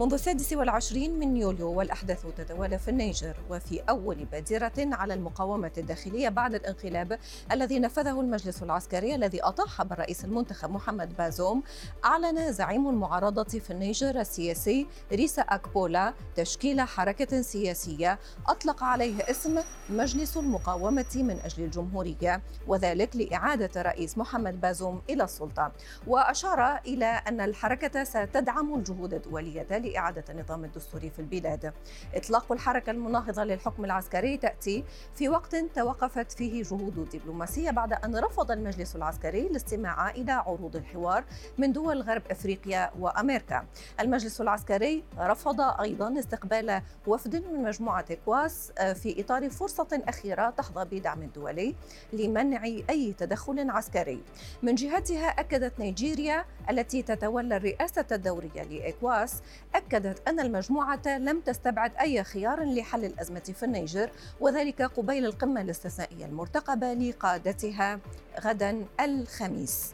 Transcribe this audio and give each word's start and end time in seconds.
منذ 0.00 0.12
السادس 0.12 0.52
والعشرين 0.52 1.18
من 1.18 1.36
يوليو 1.36 1.72
والأحداث 1.72 2.26
تتوالى 2.36 2.78
في 2.78 2.88
النيجر 2.88 3.36
وفي 3.50 3.80
أول 3.80 4.24
بادرة 4.24 4.72
على 4.78 5.14
المقاومة 5.14 5.70
الداخلية 5.78 6.28
بعد 6.28 6.54
الانقلاب 6.54 7.18
الذي 7.52 7.78
نفذه 7.78 8.20
المجلس 8.20 8.62
العسكري 8.62 9.14
الذي 9.14 9.42
أطاح 9.42 9.82
بالرئيس 9.82 10.24
المنتخب 10.24 10.70
محمد 10.70 11.16
بازوم 11.16 11.62
أعلن 12.04 12.52
زعيم 12.52 12.88
المعارضة 12.88 13.44
في 13.58 13.70
النيجر 13.70 14.20
السياسي 14.20 14.86
ريسا 15.12 15.42
أكبولا 15.42 16.14
تشكيل 16.36 16.80
حركة 16.80 17.42
سياسية 17.42 18.18
أطلق 18.48 18.84
عليه 18.84 19.30
اسم 19.30 19.60
مجلس 19.90 20.36
المقاومة 20.36 21.14
من 21.16 21.40
أجل 21.44 21.64
الجمهورية 21.64 22.42
وذلك 22.66 23.16
لإعادة 23.16 23.80
الرئيس 23.80 24.18
محمد 24.18 24.60
بازوم 24.60 25.02
إلى 25.10 25.24
السلطة. 25.24 25.72
وأشار 26.06 26.80
إلى 26.86 27.06
أن 27.06 27.40
الحركة 27.40 28.04
ستدعم 28.04 28.74
الجهود 28.74 29.14
الدولية 29.14 29.62
لإعادة 29.90 30.24
النظام 30.30 30.64
الدستوري 30.64 31.10
في 31.10 31.18
البلاد. 31.18 31.72
إطلاق 32.14 32.52
الحركة 32.52 32.90
المناهضة 32.90 33.44
للحكم 33.44 33.84
العسكري 33.84 34.36
تأتي 34.36 34.84
في 35.14 35.28
وقت 35.28 35.56
توقفت 35.56 36.32
فيه 36.32 36.62
جهود 36.62 37.08
دبلوماسية 37.12 37.70
بعد 37.70 37.92
أن 37.92 38.16
رفض 38.16 38.50
المجلس 38.50 38.96
العسكري 38.96 39.46
الاستماع 39.46 40.10
إلى 40.10 40.32
عروض 40.32 40.76
الحوار 40.76 41.24
من 41.58 41.72
دول 41.72 42.02
غرب 42.02 42.22
أفريقيا 42.30 42.90
وأمريكا. 42.98 43.64
المجلس 44.00 44.40
العسكري 44.40 45.04
رفض 45.18 45.60
أيضا 45.60 46.18
استقبال 46.18 46.82
وفد 47.06 47.36
من 47.36 47.62
مجموعة 47.62 48.04
إكواس 48.10 48.72
آه، 48.78 48.92
في 48.92 49.20
إطار 49.20 49.50
فرصة 49.50 50.02
أخيرة 50.08 50.50
تحظى 50.50 50.84
بدعم 50.84 51.24
دولي 51.24 51.74
لمنع 52.12 52.64
أي 52.64 53.14
تدخل 53.18 53.70
عسكري. 53.70 54.22
من 54.62 54.74
جهتها 54.74 55.26
أكدت 55.28 55.78
نيجيريا 55.80 56.44
التي 56.70 57.02
تتولى 57.02 57.56
الرئاسة 57.56 58.06
الدورية 58.12 58.62
لإكواس 58.62 59.42
أكدت 59.86 60.28
أن 60.28 60.40
المجموعة 60.40 61.18
لم 61.18 61.40
تستبعد 61.40 61.92
أي 62.00 62.24
خيار 62.24 62.64
لحل 62.64 63.04
الأزمة 63.04 63.40
في 63.40 63.62
النيجر 63.62 64.10
وذلك 64.40 64.82
قبيل 64.82 65.26
القمة 65.26 65.60
الاستثنائية 65.60 66.26
المرتقبة 66.26 66.92
لقادتها 66.92 68.00
غدا 68.40 68.84
الخميس. 69.00 69.92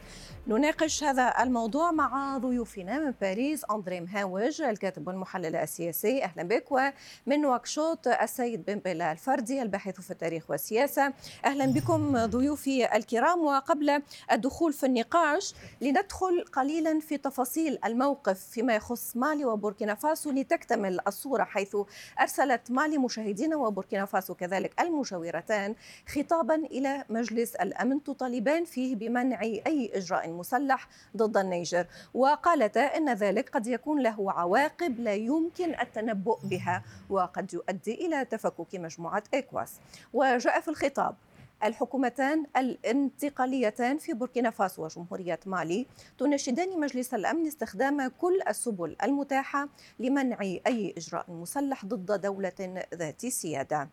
نناقش 0.49 1.03
هذا 1.03 1.33
الموضوع 1.43 1.91
مع 1.91 2.37
ضيوفنا 2.37 2.99
من 2.99 3.13
باريس 3.21 3.65
أندري 3.71 4.01
مهاوج 4.01 4.61
الكاتب 4.61 5.07
والمحلل 5.07 5.55
السياسي. 5.55 6.23
أهلا 6.23 6.43
بك. 6.43 6.71
ومن 6.71 7.45
واكشوط 7.45 8.07
السيد 8.07 8.65
بن 8.65 8.75
بلا 8.75 9.11
الفردي 9.11 9.61
الباحث 9.61 10.01
في 10.01 10.11
التاريخ 10.11 10.49
والسياسة. 10.49 11.13
أهلا 11.45 11.65
بكم 11.65 12.25
ضيوفي 12.25 12.95
الكرام. 12.95 13.43
وقبل 13.43 14.01
الدخول 14.31 14.73
في 14.73 14.85
النقاش 14.85 15.53
لندخل 15.81 16.45
قليلا 16.53 16.99
في 16.99 17.17
تفاصيل 17.17 17.79
الموقف 17.85 18.39
فيما 18.39 18.75
يخص 18.75 19.17
مالي 19.17 19.45
وبوركينا 19.45 19.95
فاسو 19.95 20.31
لتكتمل 20.31 20.99
الصورة 21.07 21.43
حيث 21.43 21.77
أرسلت 22.21 22.71
مالي 22.71 22.97
مشاهدين 22.97 23.53
وبوركينا 23.53 24.05
فاسو 24.05 24.35
كذلك 24.35 24.81
المجاورتان 24.81 25.75
خطابا 26.07 26.55
إلى 26.55 27.05
مجلس 27.09 27.55
الأمن 27.55 28.03
تطالبان 28.03 28.65
فيه 28.65 28.95
بمنع 28.95 29.41
أي 29.41 29.91
إجراء 29.95 30.36
مسلح 30.37 30.87
ضد 31.17 31.37
النيجر 31.37 31.87
وقالتا 32.13 32.97
إن 32.97 33.13
ذلك 33.13 33.49
قد 33.49 33.67
يكون 33.67 34.01
له 34.01 34.31
عواقب 34.31 34.99
لا 34.99 35.13
يمكن 35.13 35.79
التنبؤ 35.79 36.39
بها 36.43 36.83
وقد 37.09 37.53
يؤدي 37.53 38.05
إلى 38.05 38.25
تفكك 38.25 38.75
مجموعة 38.75 39.23
إيكواس. 39.33 39.79
وجاء 40.13 40.61
في 40.61 40.67
الخطاب 40.67 41.15
الحكومتان 41.63 42.45
الانتقاليتان 42.57 43.97
في 43.97 44.13
بوركينا 44.13 44.49
فاسو 44.49 44.85
وجمهورية 44.85 45.39
مالي 45.45 45.85
تناشدان 46.17 46.79
مجلس 46.79 47.13
الأمن 47.13 47.47
استخدام 47.47 48.07
كل 48.07 48.39
السبل 48.47 48.95
المتاحة 49.03 49.69
لمنع 49.99 50.41
أي 50.41 50.93
إجراء 50.97 51.31
مسلح 51.31 51.85
ضد 51.85 52.21
دولة 52.21 52.83
ذات 52.93 53.25
سيادة. 53.25 53.89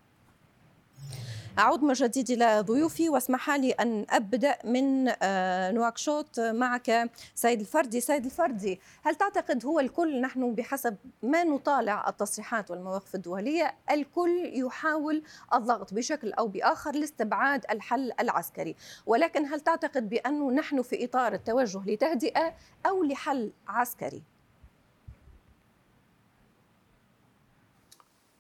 أعود 1.59 1.83
من 1.83 1.93
جديد 1.93 2.31
إلى 2.31 2.61
ضيوفي 2.61 3.09
واسمح 3.09 3.51
لي 3.51 3.73
أن 3.73 4.07
أبدأ 4.11 4.59
من 4.65 5.13
آه، 5.23 5.71
نواكشوط 5.71 6.41
معك 6.41 7.11
سيد 7.35 7.61
الفردي 7.61 8.01
سيد 8.01 8.25
الفردي 8.25 8.81
هل 9.03 9.15
تعتقد 9.15 9.67
هو 9.67 9.81
الكل 9.81 10.21
نحن 10.21 10.55
بحسب 10.55 10.97
ما 11.23 11.45
نطالع 11.45 12.09
التصريحات 12.09 12.71
والمواقف 12.71 13.15
الدولية 13.15 13.75
الكل 13.91 14.51
يحاول 14.55 15.23
الضغط 15.55 15.95
بشكل 15.95 16.33
أو 16.33 16.49
بآخر 16.49 16.95
لاستبعاد 16.95 17.65
الحل 17.71 18.13
العسكري 18.21 18.77
ولكن 19.07 19.47
هل 19.47 19.61
تعتقد 19.61 20.09
بأنه 20.09 20.51
نحن 20.51 20.83
في 20.83 21.05
إطار 21.05 21.33
التوجه 21.33 21.83
لتهدئة 21.87 22.55
أو 22.87 23.05
لحل 23.05 23.53
عسكري؟ 23.69 24.23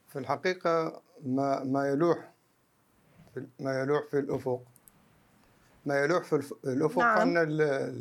في 0.09 0.19
الحقيقة 0.19 1.03
ما 1.25 1.65
ما 1.65 1.89
يلوح 1.89 2.34
ما 3.61 3.81
يلوح 3.81 4.03
في 4.11 4.19
الأفق. 4.19 4.63
ما 5.87 5.99
يلوح 5.99 6.25
في 6.25 6.53
الأفق 6.65 6.99
نعم. 6.99 7.19
أن 7.19 7.37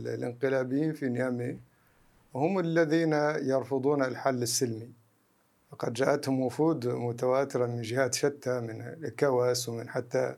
الانقلابيين 0.07 0.93
في 0.93 1.09
نيامي 1.09 1.59
هم 2.35 2.59
الذين 2.59 3.13
يرفضون 3.41 4.03
الحل 4.03 4.41
السلمي. 4.41 4.89
فقد 5.71 5.93
جاءتهم 5.93 6.41
وفود 6.41 6.87
متواترة 6.87 7.65
من 7.65 7.81
جهات 7.81 8.13
شتى 8.13 8.59
من 8.59 8.81
إيكواس 8.81 9.69
ومن 9.69 9.89
حتى 9.89 10.35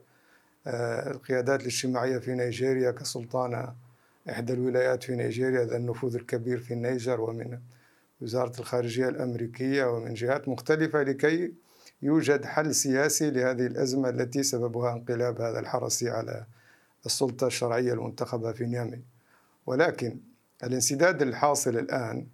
آه، 0.66 1.10
القيادات 1.10 1.60
الاجتماعية 1.60 2.18
في 2.18 2.34
نيجيريا 2.34 2.90
كسلطان 2.90 3.74
إحدى 4.30 4.52
الولايات 4.52 5.02
في 5.02 5.16
نيجيريا 5.16 5.64
ذا 5.64 5.76
النفوذ 5.76 6.14
الكبير 6.14 6.58
في 6.58 6.74
النيجر 6.74 7.20
ومن 7.20 7.58
وزارة 8.20 8.60
الخارجية 8.60 9.08
الأمريكية 9.08 9.84
ومن 9.84 10.14
جهات 10.14 10.48
مختلفة 10.48 11.02
لكي 11.02 11.52
يوجد 12.02 12.44
حل 12.44 12.74
سياسي 12.74 13.30
لهذه 13.30 13.66
الأزمة 13.66 14.08
التي 14.08 14.42
سببها 14.42 14.92
انقلاب 14.92 15.40
هذا 15.40 15.60
الحرسي 15.60 16.10
على 16.10 16.44
السلطة 17.06 17.46
الشرعية 17.46 17.92
المنتخبة 17.92 18.52
في 18.52 18.66
نيامي. 18.66 19.00
ولكن 19.66 20.18
الانسداد 20.64 21.22
الحاصل 21.22 21.70
الآن 21.78 22.26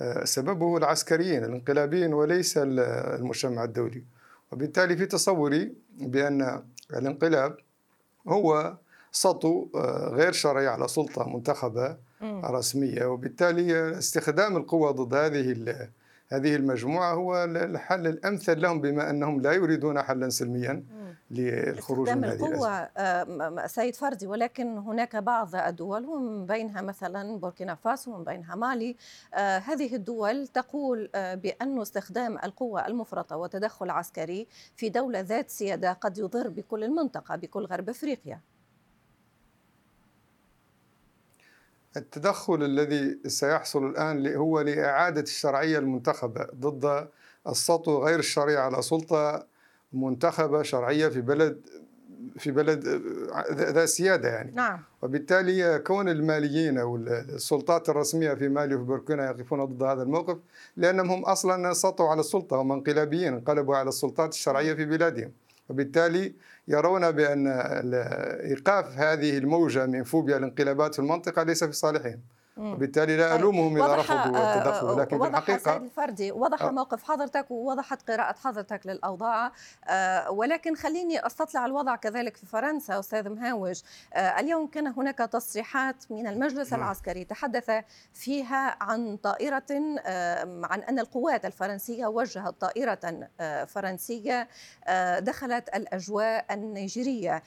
آه، 0.00 0.24
سببه 0.24 0.76
العسكريين 0.76 1.44
الانقلابيين 1.44 2.14
وليس 2.14 2.54
المجتمع 2.58 3.64
الدولي. 3.64 4.04
وبالتالي 4.52 4.96
في 4.96 5.06
تصوري 5.06 5.72
بأن 5.98 6.62
الانقلاب 6.90 7.56
هو 8.28 8.76
سطو 9.12 9.68
آه، 9.74 10.08
غير 10.08 10.32
شرعي 10.32 10.66
على 10.66 10.88
سلطة 10.88 11.28
منتخبة 11.28 11.96
رسمية. 12.44 13.04
وبالتالي 13.04 13.98
استخدام 13.98 14.56
القوة 14.56 14.90
ضد 14.90 15.14
هذه 15.14 15.52
هذه 16.28 16.56
المجموعة 16.56 17.14
هو 17.14 17.44
الحل 17.44 18.06
الأمثل 18.06 18.60
لهم 18.60 18.80
بما 18.80 19.10
أنهم 19.10 19.40
لا 19.40 19.52
يريدون 19.52 20.02
حلا 20.02 20.28
سلميا 20.28 20.84
للخروج 21.30 22.10
من 22.10 22.24
هذه 22.24 22.46
القوة 22.46 22.70
آه، 22.70 23.66
سيد 23.66 23.96
فردي 23.96 24.26
ولكن 24.26 24.78
هناك 24.78 25.16
بعض 25.16 25.54
الدول 25.54 26.04
ومن 26.04 26.46
بينها 26.46 26.82
مثلا 26.82 27.38
بوركينا 27.38 27.74
فاسو 27.74 28.14
ومن 28.14 28.24
بينها 28.24 28.54
مالي 28.54 28.96
آه، 29.34 29.58
هذه 29.58 29.94
الدول 29.94 30.46
تقول 30.46 31.10
آه، 31.14 31.34
بأن 31.34 31.80
استخدام 31.80 32.38
القوة 32.44 32.86
المفرطة 32.86 33.36
وتدخل 33.36 33.90
عسكري 33.90 34.46
في 34.76 34.88
دولة 34.88 35.20
ذات 35.20 35.50
سيادة 35.50 35.92
قد 35.92 36.18
يضر 36.18 36.48
بكل 36.48 36.84
المنطقة 36.84 37.36
بكل 37.36 37.64
غرب 37.64 37.88
أفريقيا. 37.88 38.40
التدخل 41.96 42.62
الذي 42.62 43.18
سيحصل 43.26 43.86
الآن 43.86 44.34
هو 44.34 44.60
لإعادة 44.60 45.20
الشرعية 45.20 45.78
المنتخبة 45.78 46.46
ضد 46.54 47.08
السطو 47.48 48.04
غير 48.04 48.18
الشرعي 48.18 48.56
على 48.56 48.82
سلطة 48.82 49.46
منتخبة 49.92 50.62
شرعية 50.62 51.08
في 51.08 51.20
بلد 51.20 51.60
في 52.38 52.50
بلد 52.50 52.88
ذا 53.52 53.86
سيادة 53.86 54.28
يعني. 54.28 54.52
نعم. 54.54 54.82
وبالتالي 55.02 55.78
كون 55.78 56.08
الماليين 56.08 56.78
أو 56.78 56.96
السلطات 56.96 57.88
الرسمية 57.88 58.34
في 58.34 58.48
مالي 58.48 58.74
وفي 58.74 58.84
بوركينا 58.84 59.30
يقفون 59.30 59.64
ضد 59.64 59.82
هذا 59.82 60.02
الموقف 60.02 60.38
لأنهم 60.76 61.10
هم 61.10 61.24
أصلا 61.24 61.72
سطوا 61.72 62.08
على 62.08 62.20
السلطة 62.20 62.62
هم 62.62 62.72
انقلابيين 62.72 63.34
انقلبوا 63.34 63.76
على 63.76 63.88
السلطات 63.88 64.32
الشرعية 64.32 64.74
في 64.74 64.84
بلادهم. 64.84 65.32
وبالتالي 65.68 66.34
يرون 66.68 67.10
بأن 67.10 67.46
إيقاف 68.44 68.98
هذه 68.98 69.38
الموجة 69.38 69.86
من 69.86 70.04
فوبيا 70.04 70.36
الانقلابات 70.36 70.94
في 70.94 70.98
المنطقة 70.98 71.42
ليس 71.42 71.64
في 71.64 71.72
صالحهم. 71.72 72.20
وبالتالي 72.56 73.16
لا 73.16 73.30
طيب، 73.30 73.40
ألومهم 73.40 73.76
إذا 73.76 73.96
رفضوا 73.96 74.38
آه، 74.38 74.58
التدخل. 74.58 74.86
ولكن 74.86 75.18
في 75.18 75.28
الحقيقة 75.28 75.76
الفردي 75.76 76.32
وضح 76.32 76.64
موقف 76.64 77.02
حضرتك 77.02 77.50
ووضحت 77.50 78.10
قراءة 78.10 78.36
حضرتك 78.44 78.86
للأوضاع. 78.86 79.52
ولكن 80.30 80.74
خليني 80.74 81.26
أستطلع 81.26 81.66
الوضع 81.66 81.96
كذلك 81.96 82.36
في 82.36 82.46
فرنسا 82.46 82.98
أستاذ 82.98 83.28
مهاوج. 83.28 83.82
اليوم 84.16 84.66
كان 84.66 84.86
هناك 84.86 85.18
تصريحات 85.18 86.04
من 86.10 86.26
المجلس 86.26 86.72
نعم. 86.72 86.82
العسكري 86.82 87.24
تحدث 87.24 87.70
فيها 88.12 88.76
عن 88.80 89.16
طائرة 89.16 89.62
عن 90.64 90.80
أن 90.88 90.98
القوات 90.98 91.44
الفرنسية 91.44 92.06
وجهت 92.06 92.54
طائرة 92.60 93.28
آه، 93.40 93.64
فرنسية 93.64 94.48
آه، 94.84 95.18
دخلت 95.18 95.68
الأجواء 95.68 96.46
النيجيرية. 96.50 97.42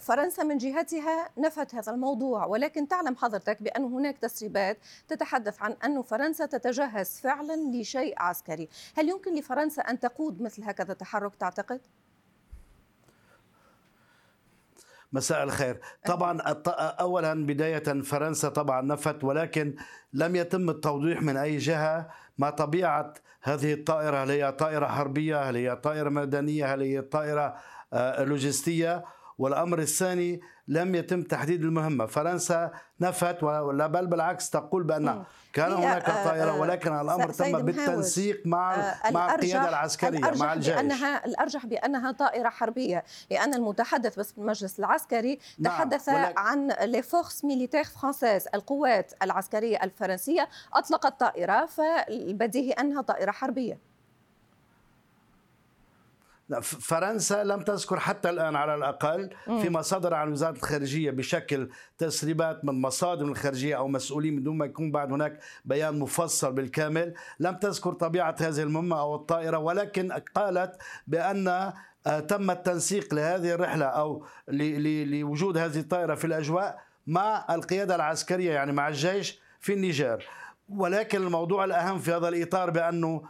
فرنسا 0.00 0.42
من 0.42 0.58
جهتها 0.58 1.28
نفت 1.38 1.74
هذا 1.74 1.92
الموضوع. 1.92 2.46
ولكن 2.46 2.88
تعلم 2.88 3.16
حضرتك 3.16 3.62
بأن 3.62 3.84
هناك 3.84 4.16
تسريبات 4.32 4.78
تتحدث 5.08 5.62
عن 5.62 5.76
أن 5.84 6.02
فرنسا 6.02 6.46
تتجهز 6.46 7.20
فعلا 7.20 7.56
لشيء 7.74 8.14
عسكري. 8.18 8.68
هل 8.96 9.08
يمكن 9.08 9.38
لفرنسا 9.38 9.82
أن 9.82 10.00
تقود 10.00 10.42
مثل 10.42 10.64
هكذا 10.64 10.94
تحرك 10.94 11.34
تعتقد؟ 11.34 11.80
مساء 15.12 15.42
الخير. 15.42 15.80
طبعا 16.06 16.40
اولا 17.00 17.46
بداية 17.46 18.02
فرنسا 18.02 18.48
طبعا 18.48 18.82
نفت 18.82 19.24
ولكن 19.24 19.76
لم 20.12 20.36
يتم 20.36 20.70
التوضيح 20.70 21.22
من 21.22 21.36
أي 21.36 21.58
جهة 21.58 22.10
ما 22.38 22.50
طبيعة 22.50 23.14
هذه 23.42 23.72
الطائرة. 23.72 24.24
هل 24.24 24.30
هي 24.30 24.52
طائرة 24.52 24.86
حربية؟ 24.86 25.50
هل 25.50 25.56
هي 25.56 25.76
طائرة 25.76 26.08
مدنية؟ 26.08 26.74
هل 26.74 26.82
هي 26.82 27.02
طائرة 27.02 27.56
آه، 27.92 28.24
لوجستية؟ 28.24 29.04
والأمر 29.42 29.78
الثاني 29.78 30.40
لم 30.68 30.94
يتم 30.94 31.22
تحديد 31.22 31.64
المهمة. 31.64 32.06
فرنسا 32.06 32.70
نفت 33.00 33.42
ولا 33.42 33.86
بل 33.86 34.06
بالعكس 34.06 34.50
تقول 34.50 34.82
بأن 34.82 35.24
كان 35.52 35.72
هناك 35.72 36.10
آه، 36.10 36.24
طائرة 36.24 36.50
آه، 36.50 36.60
ولكن 36.60 37.00
الأمر 37.00 37.30
تم 37.30 37.62
بالتنسيق 37.62 38.42
مع 38.44 38.74
آه، 38.74 39.10
مع 39.10 39.34
القيادة 39.34 39.68
العسكرية 39.68 40.20
مع 40.36 40.52
الجيش. 40.52 40.74
بأنها 40.74 41.26
الأرجح 41.26 41.66
بأنها 41.66 42.12
طائرة 42.12 42.48
حربية 42.48 43.04
لأن 43.30 43.54
المتحدث 43.54 44.16
باسم 44.16 44.42
المجلس 44.42 44.78
العسكري 44.78 45.38
نعم، 45.58 45.72
تحدث 45.72 46.08
ولكن 46.08 46.38
عن 46.38 46.68
les 46.82 47.02
forces 47.02 47.44
militaires 47.44 47.84
françaises 47.84 48.48
القوات 48.54 49.12
العسكرية 49.22 49.78
الفرنسية 49.82 50.48
أطلقت 50.74 51.20
طائرة 51.20 51.66
فالبديهي 51.66 52.72
أنها 52.72 53.02
طائرة 53.02 53.30
حربية. 53.30 53.91
فرنسا 56.60 57.44
لم 57.44 57.60
تذكر 57.60 58.00
حتى 58.00 58.30
الآن 58.30 58.56
على 58.56 58.74
الأقل 58.74 59.30
فيما 59.44 59.82
صدر 59.82 60.14
عن 60.14 60.32
وزارة 60.32 60.56
الخارجية 60.56 61.10
بشكل 61.10 61.68
تسريبات 61.98 62.64
من 62.64 62.80
مصادر 62.80 63.24
الخارجية 63.24 63.76
أو 63.76 63.88
مسؤولين 63.88 64.36
من 64.36 64.42
دون 64.42 64.58
ما 64.58 64.64
يكون 64.64 64.90
بعد 64.90 65.12
هناك 65.12 65.38
بيان 65.64 65.98
مفصل 65.98 66.52
بالكامل. 66.52 67.14
لم 67.40 67.56
تذكر 67.56 67.92
طبيعة 67.92 68.36
هذه 68.40 68.62
المهمة 68.62 69.00
أو 69.00 69.14
الطائرة 69.14 69.58
ولكن 69.58 70.12
قالت 70.34 70.76
بأن 71.06 71.72
آه، 72.06 72.20
تم 72.20 72.50
التنسيق 72.50 73.14
لهذه 73.14 73.54
الرحلة 73.54 73.84
أو 73.84 74.26
لوجود 74.48 75.58
هذه 75.58 75.78
الطائرة 75.78 76.14
في 76.14 76.24
الأجواء 76.24 76.78
مع 77.06 77.46
القيادة 77.50 77.94
العسكرية 77.94 78.52
يعني 78.52 78.72
مع 78.72 78.88
الجيش 78.88 79.40
في 79.60 79.72
النيجر. 79.72 80.24
ولكن 80.68 81.22
الموضوع 81.22 81.64
الأهم 81.64 81.98
في 81.98 82.12
هذا 82.12 82.28
الإطار 82.28 82.70
بأنه 82.70 83.22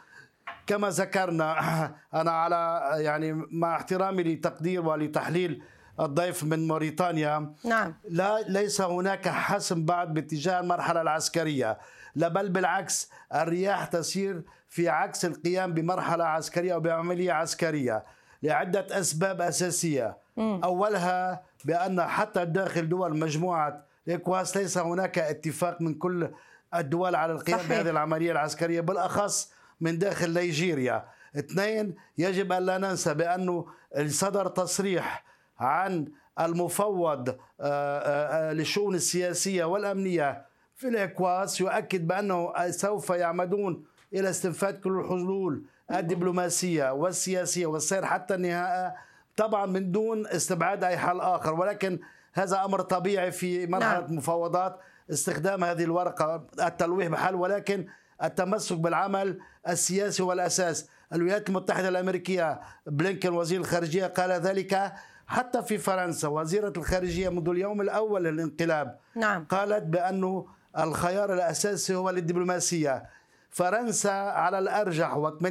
كما 0.67 0.89
ذكرنا 0.89 1.57
أنا 2.21 2.31
على 2.31 2.91
يعني 3.03 3.33
مع 3.51 3.77
احترامي 3.77 4.23
لتقدير 4.23 4.87
ولتحليل 4.87 5.63
الضيف 6.01 6.45
من 6.45 6.69
موريتانيا 6.69 7.55
نعم 7.65 7.95
لا 8.09 8.41
ليس 8.49 8.81
هناك 8.81 9.29
حسم 9.29 9.85
بعد 9.85 10.15
باتجاه 10.15 10.61
المرحلة 10.61 11.01
العسكرية 11.01 11.79
لا 12.15 12.29
بل 12.29 12.49
بالعكس 12.49 13.11
الرياح 13.35 13.85
تسير 13.85 14.43
في 14.69 14.89
عكس 14.89 15.25
القيام 15.25 15.75
بمرحلة 15.75 16.25
عسكرية 16.25 16.75
أو 16.75 16.81
بعملية 16.81 17.33
عسكرية 17.33 18.05
لعدة 18.43 18.87
أسباب 19.01 19.41
أساسية 19.41 20.17
م. 20.37 20.61
أولها 20.65 21.43
بأن 21.65 22.03
حتى 22.03 22.45
داخل 22.45 22.89
دول 22.89 23.19
مجموعة 23.19 23.85
الإيكواس 24.09 24.57
ليس 24.57 24.79
هناك 24.79 25.19
اتفاق 25.19 25.81
من 25.81 25.95
كل 25.95 26.31
الدول 26.75 27.15
على 27.15 27.33
القيام 27.33 27.59
صحيح. 27.59 27.71
بهذه 27.71 27.91
العملية 27.91 28.33
العسكرية 28.33 28.81
بالأخص 28.81 29.53
من 29.83 29.99
داخل 29.99 30.35
نيجيريا. 30.35 31.05
اثنين 31.39 31.95
يجب 32.19 32.53
أن 32.53 32.63
لا 32.63 32.79
ننسى 32.79 33.15
بأنه 33.15 33.67
صدر 34.07 34.49
تصريح 34.49 35.25
عن 35.59 36.09
المفوض 36.41 37.29
آه، 37.29 37.35
آه، 37.61 38.51
آه، 38.51 38.53
للشؤون 38.53 38.95
السياسية 38.95 39.65
والأمنية 39.65 40.47
في 40.77 40.89
الإكواس 40.89 41.61
يؤكد 41.61 42.07
بأنه 42.07 42.71
سوف 42.71 43.11
يعمدون 43.11 43.85
إلى 44.15 44.31
استنفاد 44.31 44.81
كل 44.81 44.99
الحلول 44.99 45.65
الدبلوماسية 45.91 46.93
والسياسية 46.93 47.67
والسير 47.67 48.05
حتى 48.05 48.35
النهاية 48.35 48.95
طبعا 49.37 49.67
من 49.67 49.93
دون 49.93 50.27
استبعاد 50.27 50.85
أي 50.85 50.97
حل 50.97 51.21
آخر. 51.21 51.55
ولكن 51.55 51.99
هذا 52.33 52.65
أمر 52.65 52.81
طبيعي 52.81 53.33
في 53.33 53.67
مرحلة 53.67 54.01
نعم. 54.01 54.17
مفاوضات 54.17 54.79
استخدام 55.11 55.65
هذه 55.65 55.85
الورقة 55.85 56.47
التلويح 56.61 57.09
بحل. 57.09 57.35
ولكن 57.35 57.87
التمسك 58.25 58.77
بالعمل 58.77 59.39
السياسي 59.69 60.23
والأساس. 60.23 60.89
الولايات 61.13 61.49
المتحدة 61.49 61.89
الأمريكية 61.89 62.61
بلينكن 62.87 63.33
وزير 63.33 63.61
الخارجية 63.61 64.07
قال 64.07 64.31
ذلك 64.31 64.93
حتى 65.27 65.63
في 65.63 65.79
فرنسا. 65.79 66.29
وزيرة 66.29 66.73
الخارجية 66.77 67.29
منذ 67.29 67.49
اليوم 67.49 67.81
الأول 67.81 68.25
للانقلاب 68.25 68.99
نعم. 69.17 69.45
قالت 69.45 69.83
بانه 69.83 70.47
الخيار 70.79 71.35
الأساسي 71.35 71.95
هو 71.95 72.11
الدبلوماسيه 72.11 73.03
فرنسا 73.51 74.09
على 74.09 74.59
الأرجح 74.59 75.15
و80% 75.15 75.43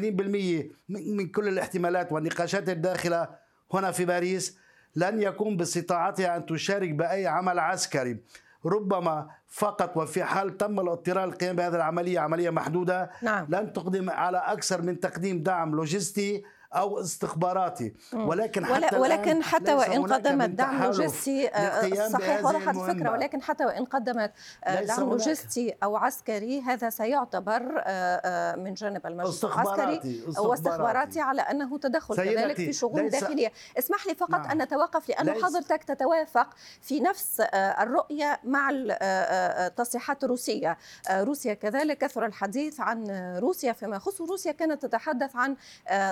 من 0.89 1.27
كل 1.27 1.47
الاحتمالات 1.47 2.11
والنقاشات 2.11 2.69
الداخلة 2.69 3.29
هنا 3.73 3.91
في 3.91 4.05
باريس 4.05 4.57
لن 4.95 5.21
يكون 5.21 5.57
باستطاعتها 5.57 6.37
أن 6.37 6.45
تشارك 6.45 6.89
بأي 6.89 7.27
عمل 7.27 7.59
عسكري. 7.59 8.17
ربما 8.65 9.27
فقط 9.47 9.97
وفي 9.97 10.23
حال 10.23 10.57
تم 10.57 10.79
الاضطرار 10.79 11.25
للقيام 11.25 11.55
بهذه 11.55 11.75
العملية 11.75 12.19
عملية 12.19 12.49
محدودة 12.49 13.11
نعم. 13.21 13.45
لن 13.49 13.73
تقدم 13.73 14.09
على 14.09 14.37
أكثر 14.37 14.81
من 14.81 14.99
تقديم 14.99 15.43
دعم 15.43 15.75
لوجستي 15.75 16.43
أو 16.73 16.99
استخباراتي. 16.99 17.93
ولكن 18.13 18.65
حتى 18.65 18.97
ولكن 18.97 19.43
حتى 19.43 19.73
وإن 19.73 20.05
قدمت 20.05 20.49
دعم 20.49 20.83
لوجستي 20.83 21.47
آه، 21.47 22.07
صحيح 22.07 22.45
وضحت 22.45 22.75
الفكرة. 22.75 23.11
ولكن 23.11 23.41
حتى 23.41 23.65
وإن 23.65 23.85
قدمت 23.85 24.31
آه، 24.63 24.83
دعم 24.83 24.99
لوجستي 24.99 25.75
أو 25.83 25.95
عسكري 25.95 26.61
هذا 26.61 26.89
سيعتبر 26.89 27.81
آه، 27.85 28.55
من 28.55 28.73
جانب 28.73 29.07
المجلس 29.07 29.45
العسكري 29.45 30.23
واستخباراتي 30.37 31.21
على 31.21 31.41
أنه 31.41 31.77
تدخل 31.77 32.15
كذلك 32.15 32.55
في 32.55 32.73
شؤون 32.73 33.09
داخلية. 33.09 33.51
اسمح 33.79 34.07
لي 34.07 34.15
فقط 34.15 34.31
نعم. 34.31 34.51
أن 34.51 34.61
نتوقف 34.61 35.09
لأن 35.09 35.43
حضرتك 35.43 35.83
تتوافق 35.83 36.47
في 36.81 36.99
نفس 36.99 37.41
الرؤية 37.53 38.39
مع 38.43 38.69
التصريحات 38.73 40.23
الروسيه 40.23 40.77
روسيا 41.11 41.53
كذلك 41.53 41.97
كثر 41.97 42.25
الحديث 42.25 42.79
عن 42.79 43.07
روسيا 43.39 43.73
فيما 43.73 43.95
يخص 43.95 44.21
روسيا 44.21 44.51
كانت 44.51 44.85
تتحدث 44.85 45.35
عن 45.35 45.55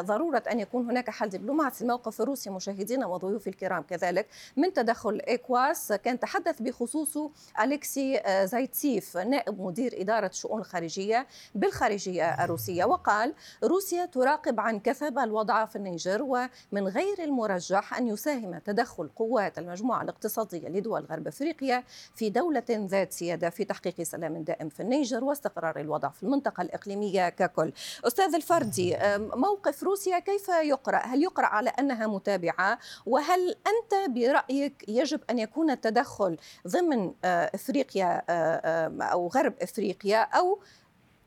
ضرورة 0.01 0.43
أن 0.51 0.59
يكون 0.59 0.89
هناك 0.89 1.09
حل 1.09 1.29
دبلوماسي 1.29 1.83
الموقف 1.83 2.21
الروسي 2.21 2.49
مشاهدينا 2.49 3.05
وضيوفي 3.05 3.49
الكرام. 3.49 3.83
كذلك 3.83 4.27
من 4.57 4.73
تدخل 4.73 5.21
إيكواس 5.27 5.93
كان 5.93 6.19
تحدث 6.19 6.61
بخصوصه 6.61 7.31
أليكسي 7.61 8.21
زايتسيف 8.43 9.17
نائب 9.17 9.61
مدير 9.61 10.01
إدارة 10.01 10.27
الشؤون 10.27 10.59
الخارجية 10.59 11.27
بالخارجية 11.55 12.43
الروسية 12.43 12.85
وقال 12.85 13.33
روسيا 13.63 14.05
تراقب 14.05 14.59
عن 14.59 14.79
كثب 14.79 15.19
الوضع 15.19 15.65
في 15.65 15.75
النيجر 15.75 16.21
ومن 16.23 16.87
غير 16.87 17.23
المرجح 17.23 17.97
أن 17.97 18.07
يساهم 18.07 18.57
تدخل 18.57 19.09
قوات 19.15 19.59
المجموعة 19.59 20.01
الاقتصادية 20.03 20.67
لدول 20.67 21.05
غرب 21.05 21.27
أفريقيا 21.27 21.83
في 22.15 22.29
دولة 22.29 22.63
ذات 22.69 23.13
سيادة 23.13 23.49
في 23.49 23.63
تحقيق 23.63 24.01
سلام 24.01 24.43
دائم 24.43 24.69
في 24.69 24.79
النيجر 24.79 25.23
واستقرار 25.23 25.79
الوضع 25.79 26.09
في 26.09 26.23
المنطقة 26.23 26.61
الإقليمية 26.61 27.29
ككل. 27.29 27.71
أستاذ 28.07 28.35
الفردي 28.35 28.97
موقف 29.35 29.83
روسيا 29.83 30.19
كيف 30.19 30.38
كيف 30.39 30.49
يقرأ؟ 30.49 30.97
هل 30.97 31.23
يقرأ 31.23 31.45
على 31.45 31.69
أنها 31.69 32.07
متابعة؟ 32.07 32.79
وهل 33.05 33.49
أنت 33.49 34.09
برأيك 34.09 34.85
يجب 34.87 35.21
أن 35.29 35.39
يكون 35.39 35.71
التدخل 35.71 36.37
ضمن 36.67 37.13
آه، 37.25 37.51
إفريقيا 37.55 38.21
آه، 38.29 38.91
أو 39.01 39.27
غرب 39.27 39.53
إفريقيا 39.61 40.21
أو 40.21 40.59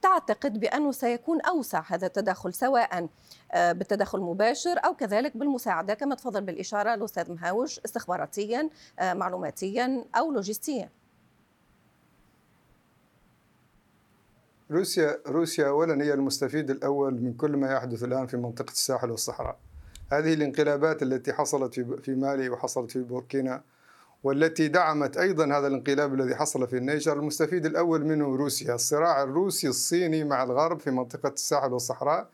تعتقد 0.02 0.61
بأنه 0.61 0.92
سيكون 0.92 1.40
أوسع 1.40 1.83
هذا 1.87 2.07
التدخل 2.07 2.54
سواء 2.54 3.09
آه، 3.52 3.73
بالتدخل 3.73 4.19
المباشر 4.19 4.78
أو 4.85 4.95
كذلك 4.95 5.37
بالمساعدة 5.37 5.95
كما 5.95 6.14
تفضل 6.14 6.40
بالإشارة 6.40 6.95
الأستاذ 6.95 7.33
مهاوش 7.33 7.81
استخباراتيا 7.85 8.71
معلوماتيا 9.00 10.04
أو 10.16 10.33
لوجستيا 10.33 11.01
روسيا 14.73 15.19
روسيا 15.26 15.69
اولا 15.69 16.05
هي 16.05 16.14
المستفيد 16.14 16.71
الأول 16.71 17.14
من 17.14 17.33
كل 17.33 17.57
ما 17.57 17.73
يحدث 17.73 18.05
الآن 18.05 18.26
في 18.26 18.37
منطقة 18.37 18.71
الساحل 18.71 19.11
والصحراء. 19.11 19.59
هذه 20.12 20.35
الانقلابات 20.35 21.02
التي 21.02 21.33
حصلت 21.33 21.75
في 21.75 21.97
في 22.02 22.14
مالي 22.14 22.49
وحصلت 22.49 22.91
في 22.91 22.99
بوركينا 22.99 23.62
والتي 24.25 24.69
دعمت 24.69 25.17
أيضا 25.17 25.45
هذا 25.45 25.67
الانقلاب 25.67 26.14
الذي 26.14 26.37
حصل 26.37 26.69
في 26.69 26.76
النيجر 26.76 27.19
المستفيد 27.19 27.67
الأول 27.67 28.05
منه 28.05 28.37
روسيا 28.37 28.75
الصراع 28.75 29.23
الروسي 29.23 29.69
الصيني 29.69 30.25
مع 30.25 30.43
الغرب 30.43 30.81
في 30.81 30.91
منطقة 30.91 31.29
الساحل 31.29 31.73
والصحراء 31.73 32.29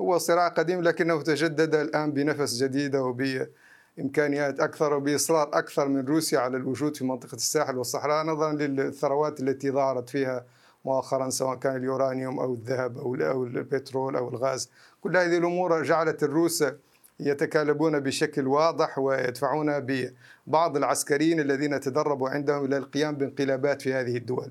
هو 0.00 0.18
صراع 0.18 0.48
قديم 0.48 0.82
لكنه 0.82 1.22
تجدد 1.22 1.74
الآن 1.74 2.12
بنفس 2.12 2.62
جديد 2.62 2.96
وبإمكانيات 2.96 4.60
أكثر 4.60 4.94
وبإصرار 4.94 5.50
أكثر 5.52 5.88
من 5.88 6.06
روسيا 6.06 6.38
على 6.38 6.56
الوجود 6.56 6.96
في 6.96 7.04
منطقة 7.04 7.34
الساحل 7.34 7.76
والصحراء 7.76 8.24
نظرا 8.26 8.52
للثروات 8.52 9.40
التي 9.40 9.70
ظهرت 9.70 10.08
فيها 10.08 10.44
مؤخرا 10.84 11.30
سواء 11.30 11.56
كان 11.56 11.76
اليورانيوم 11.76 12.40
أو 12.40 12.54
الذهب 12.54 12.98
أو 12.98 13.14
أو 13.14 13.44
البترول 13.44 14.16
أو 14.16 14.28
الغاز 14.28 14.70
كل 15.00 15.16
هذه 15.16 15.38
الأمور 15.38 15.82
جعلت 15.82 16.22
الروس 16.22 16.64
يتكالبون 17.20 18.00
بشكل 18.00 18.46
واضح 18.46 18.98
ويدفعون 18.98 19.80
ببعض 19.80 20.76
العسكريين 20.76 21.40
الذين 21.40 21.80
تدربوا 21.80 22.28
عندهم 22.28 22.64
إلى 22.64 22.76
القيام 22.76 23.16
بانقلابات 23.16 23.82
في 23.82 23.94
هذه 23.94 24.16
الدول. 24.16 24.50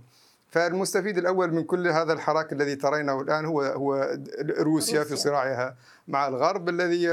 فالمستفيد 0.50 1.17
الأول 1.17 1.53
من 1.53 1.63
كل 1.63 1.88
هذا 1.88 2.13
الحراك 2.13 2.53
الذي 2.53 2.75
ترينه 2.75 3.21
الآن 3.21 3.45
هو 3.45 3.62
هو 3.62 4.17
روسيا 4.59 5.03
في 5.03 5.15
صراعها 5.15 5.75
مع 6.07 6.27
الغرب 6.27 6.69
الذي 6.69 7.03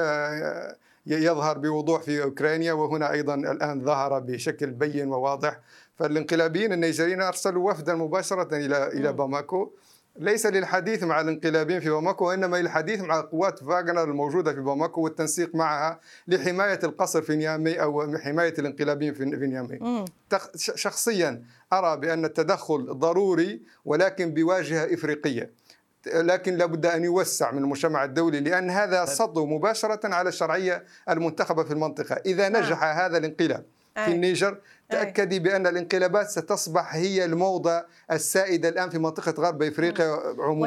يظهر 1.07 1.59
بوضوح 1.59 2.03
في 2.03 2.23
أوكرانيا 2.23 2.73
وهنا 2.73 3.13
أيضا 3.13 3.35
الآن 3.35 3.85
ظهر 3.85 4.19
بشكل 4.19 4.71
بين 4.71 5.09
وواضح 5.09 5.61
فالانقلابيين 5.97 6.73
النيجريين 6.73 7.23
أرسلوا 7.23 7.71
وفدا 7.71 7.95
مباشرة 7.95 8.57
إلى 8.57 8.87
إلى 8.87 9.13
باماكو. 9.13 9.73
ليس 10.19 10.47
للحديث 10.47 11.03
مع 11.03 11.21
الانقلابيين 11.21 11.81
في 11.81 11.91
باماكو 11.91 12.29
وإنما 12.29 12.57
للحديث 12.57 13.01
مع 13.01 13.21
قوات 13.21 13.59
فاغنر 13.59 14.05
الموجودة 14.05 14.53
في 14.53 14.61
باماكو 14.61 15.01
والتنسيق 15.01 15.55
معها 15.55 16.01
لحماية 16.29 16.81
القصر 16.85 17.23
في 17.23 17.37
نيامي 17.37 17.83
أو 17.83 18.19
حماية 18.19 18.55
الانقلابيين 18.59 19.15
في 19.15 19.25
نيامي. 19.25 20.05
شخصيا 20.57 21.43
أرى 21.73 22.01
بأن 22.01 22.25
التدخل 22.25 22.99
ضروري 22.99 23.63
ولكن 23.85 24.35
بواجهة 24.35 24.95
إفريقية. 24.95 25.51
لكن 26.15 26.55
لابد 26.55 26.87
أن 26.87 27.05
يوسع 27.05 27.51
من 27.51 27.59
المجتمع 27.59 28.05
الدولي 28.05 28.41
لأن 28.41 28.71
هذا 28.71 29.05
صد 29.05 29.39
مباشرة 29.39 30.15
على 30.15 30.29
الشرعية 30.29 30.85
المنتخبة 31.09 31.65
في 31.65 31.71
المنطقة، 31.73 32.15
إذا 32.27 32.49
نجح 32.49 32.83
هذا 32.85 33.19
الانقلاب 33.19 33.65
في 33.95 34.09
النيجر 34.09 34.59
تأكدي 34.91 35.39
بأن 35.39 35.67
الانقلابات 35.67 36.29
ستصبح 36.31 36.95
هي 36.95 37.25
الموضة 37.25 37.85
السائدة 38.13 38.69
الآن 38.69 38.91
في 38.91 38.99
منطقة 38.99 39.35
غرب 39.43 39.63
إفريقيا 39.63 40.17
عموما. 40.39 40.67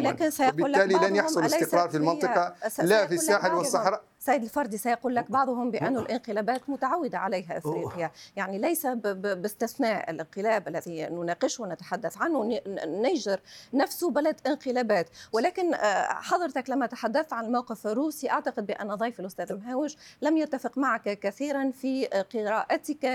وبالتالي 0.54 0.94
لن 1.10 1.16
يحصل 1.16 1.42
استقرار 1.46 1.90
في 1.90 1.98
المنطقة؟ 1.98 2.54
لا 2.86 3.08
في 3.08 3.14
الساحل 3.14 3.48
والصحراء. 3.58 4.02
سيد 4.20 4.44
الفردي 4.44 4.78
سيقول 4.78 5.16
لك 5.16 5.32
بعضهم 5.32 5.72
بأن 5.72 5.98
الانقلابات 5.98 6.70
متعودة 6.70 7.18
عليها 7.18 7.58
أفريقيا 7.58 8.12
يعني 8.36 8.58
ليس 8.58 8.86
باستثناء 8.86 10.12
الانقلاب 10.12 10.68
الذي 10.68 11.06
نناقشه 11.06 11.64
ونتحدث 11.64 12.18
عنه 12.18 12.62
النيجر 12.68 13.40
نفسه 13.74 14.12
بلد 14.12 14.36
انقلابات. 14.48 15.10
ولكن 15.32 15.74
آه، 15.74 16.04
حضرتك 16.14 16.70
لما 16.70 16.86
تحدثت 16.86 17.34
عن 17.34 17.46
الموقف 17.46 17.88
الروسي 17.88 18.30
أعتقد 18.32 18.66
بأن 18.66 18.96
ضيف 18.96 19.20
الأستاذ 19.20 19.54
مهاوش 19.54 19.98
لم 20.22 20.38
يتفق 20.38 20.78
معك 20.78 21.20
كثيرا 21.20 21.72
في 21.72 22.06
قراءتك 22.06 23.06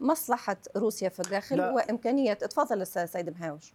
لمصلحة 0.00 0.56
روسيا 0.76 1.08
في 1.08 1.20
الداخل 1.20 1.56
لا. 1.56 1.70
وإمكانية 1.70 2.32
تفضل 2.32 2.86
سيد 2.86 3.40
مهاوش 3.40 3.72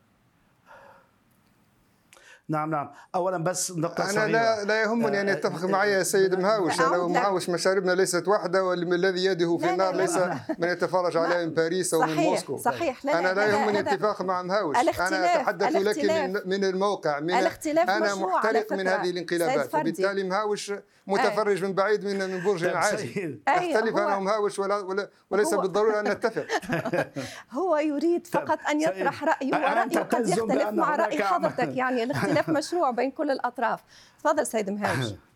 نعم 2.51 2.71
نعم. 2.71 2.91
اولا 3.15 3.43
بس 3.43 3.71
نقطة 3.71 4.09
أنا 4.09 4.27
لا 4.31 4.63
لا 4.63 4.81
يهمني 4.81 5.21
أن 5.21 5.29
آه، 5.29 5.31
يتفق 5.31 5.65
معي 5.65 5.91
يا 5.91 6.03
سيد 6.03 6.35
مهاوش 6.35 6.81
أنا 6.81 6.97
ومهاوش 6.97 7.49
مشاربنا 7.49 7.91
ليست 7.91 8.27
واحدة 8.27 8.63
والذي 8.63 9.25
يده 9.25 9.57
في 9.57 9.69
النار 9.69 9.95
ليس 9.95 10.17
من 10.59 10.67
يتفرج 10.67 11.17
عليها 11.17 11.45
من 11.45 11.53
باريس 11.53 11.93
أو 11.93 12.01
من 12.01 12.15
موسكو. 12.15 12.57
صحيح. 12.57 13.05
لا 13.05 13.19
أنا 13.19 13.33
لا 13.33 13.45
يهمني 13.45 13.79
اتفاق 13.79 14.21
مع 14.21 14.41
مهاوش. 14.41 14.77
أنا 14.77 15.35
أتحدث 15.35 15.75
لك 15.75 15.97
من, 16.05 16.41
من 16.45 16.63
الموقع 16.63 17.19
من 17.19 17.31
أنا 17.31 18.15
محترق 18.15 18.73
من 18.73 18.87
هذه 18.87 19.09
الانقلابات 19.09 19.75
وبالتالي 19.75 20.23
مهاوش 20.23 20.71
متفرج 21.11 21.63
من 21.63 21.73
بعيد 21.73 22.05
من 22.05 22.29
من 22.29 22.43
برج 22.43 22.65
عالي 22.65 23.39
اختلف 23.47 23.97
أنا 23.97 24.15
ومهاوش 24.15 24.59
ولا, 24.59 24.75
ولا 24.77 25.09
وليس 25.29 25.53
بالضرورة 25.53 25.99
أن 25.99 26.07
نتفق. 26.07 26.45
هو 27.57 27.77
يريد 27.77 28.27
فقط 28.27 28.59
أن 28.69 28.81
يطرح 28.81 29.23
رايه 29.23 29.53
ورايه 29.53 29.99
قد 29.99 30.29
يختلف 30.29 30.69
مع 30.69 30.95
رأي 30.95 31.23
حضرتك 31.23 31.75
يعني 31.77 32.03
الاختلاف 32.03 32.49
مشروع 32.59 32.91
بين 32.91 33.11
كل 33.11 33.31
الأطراف. 33.31 33.79
تفضل 34.19 34.47
سيد 34.47 34.69
مهاوش. 34.69 35.05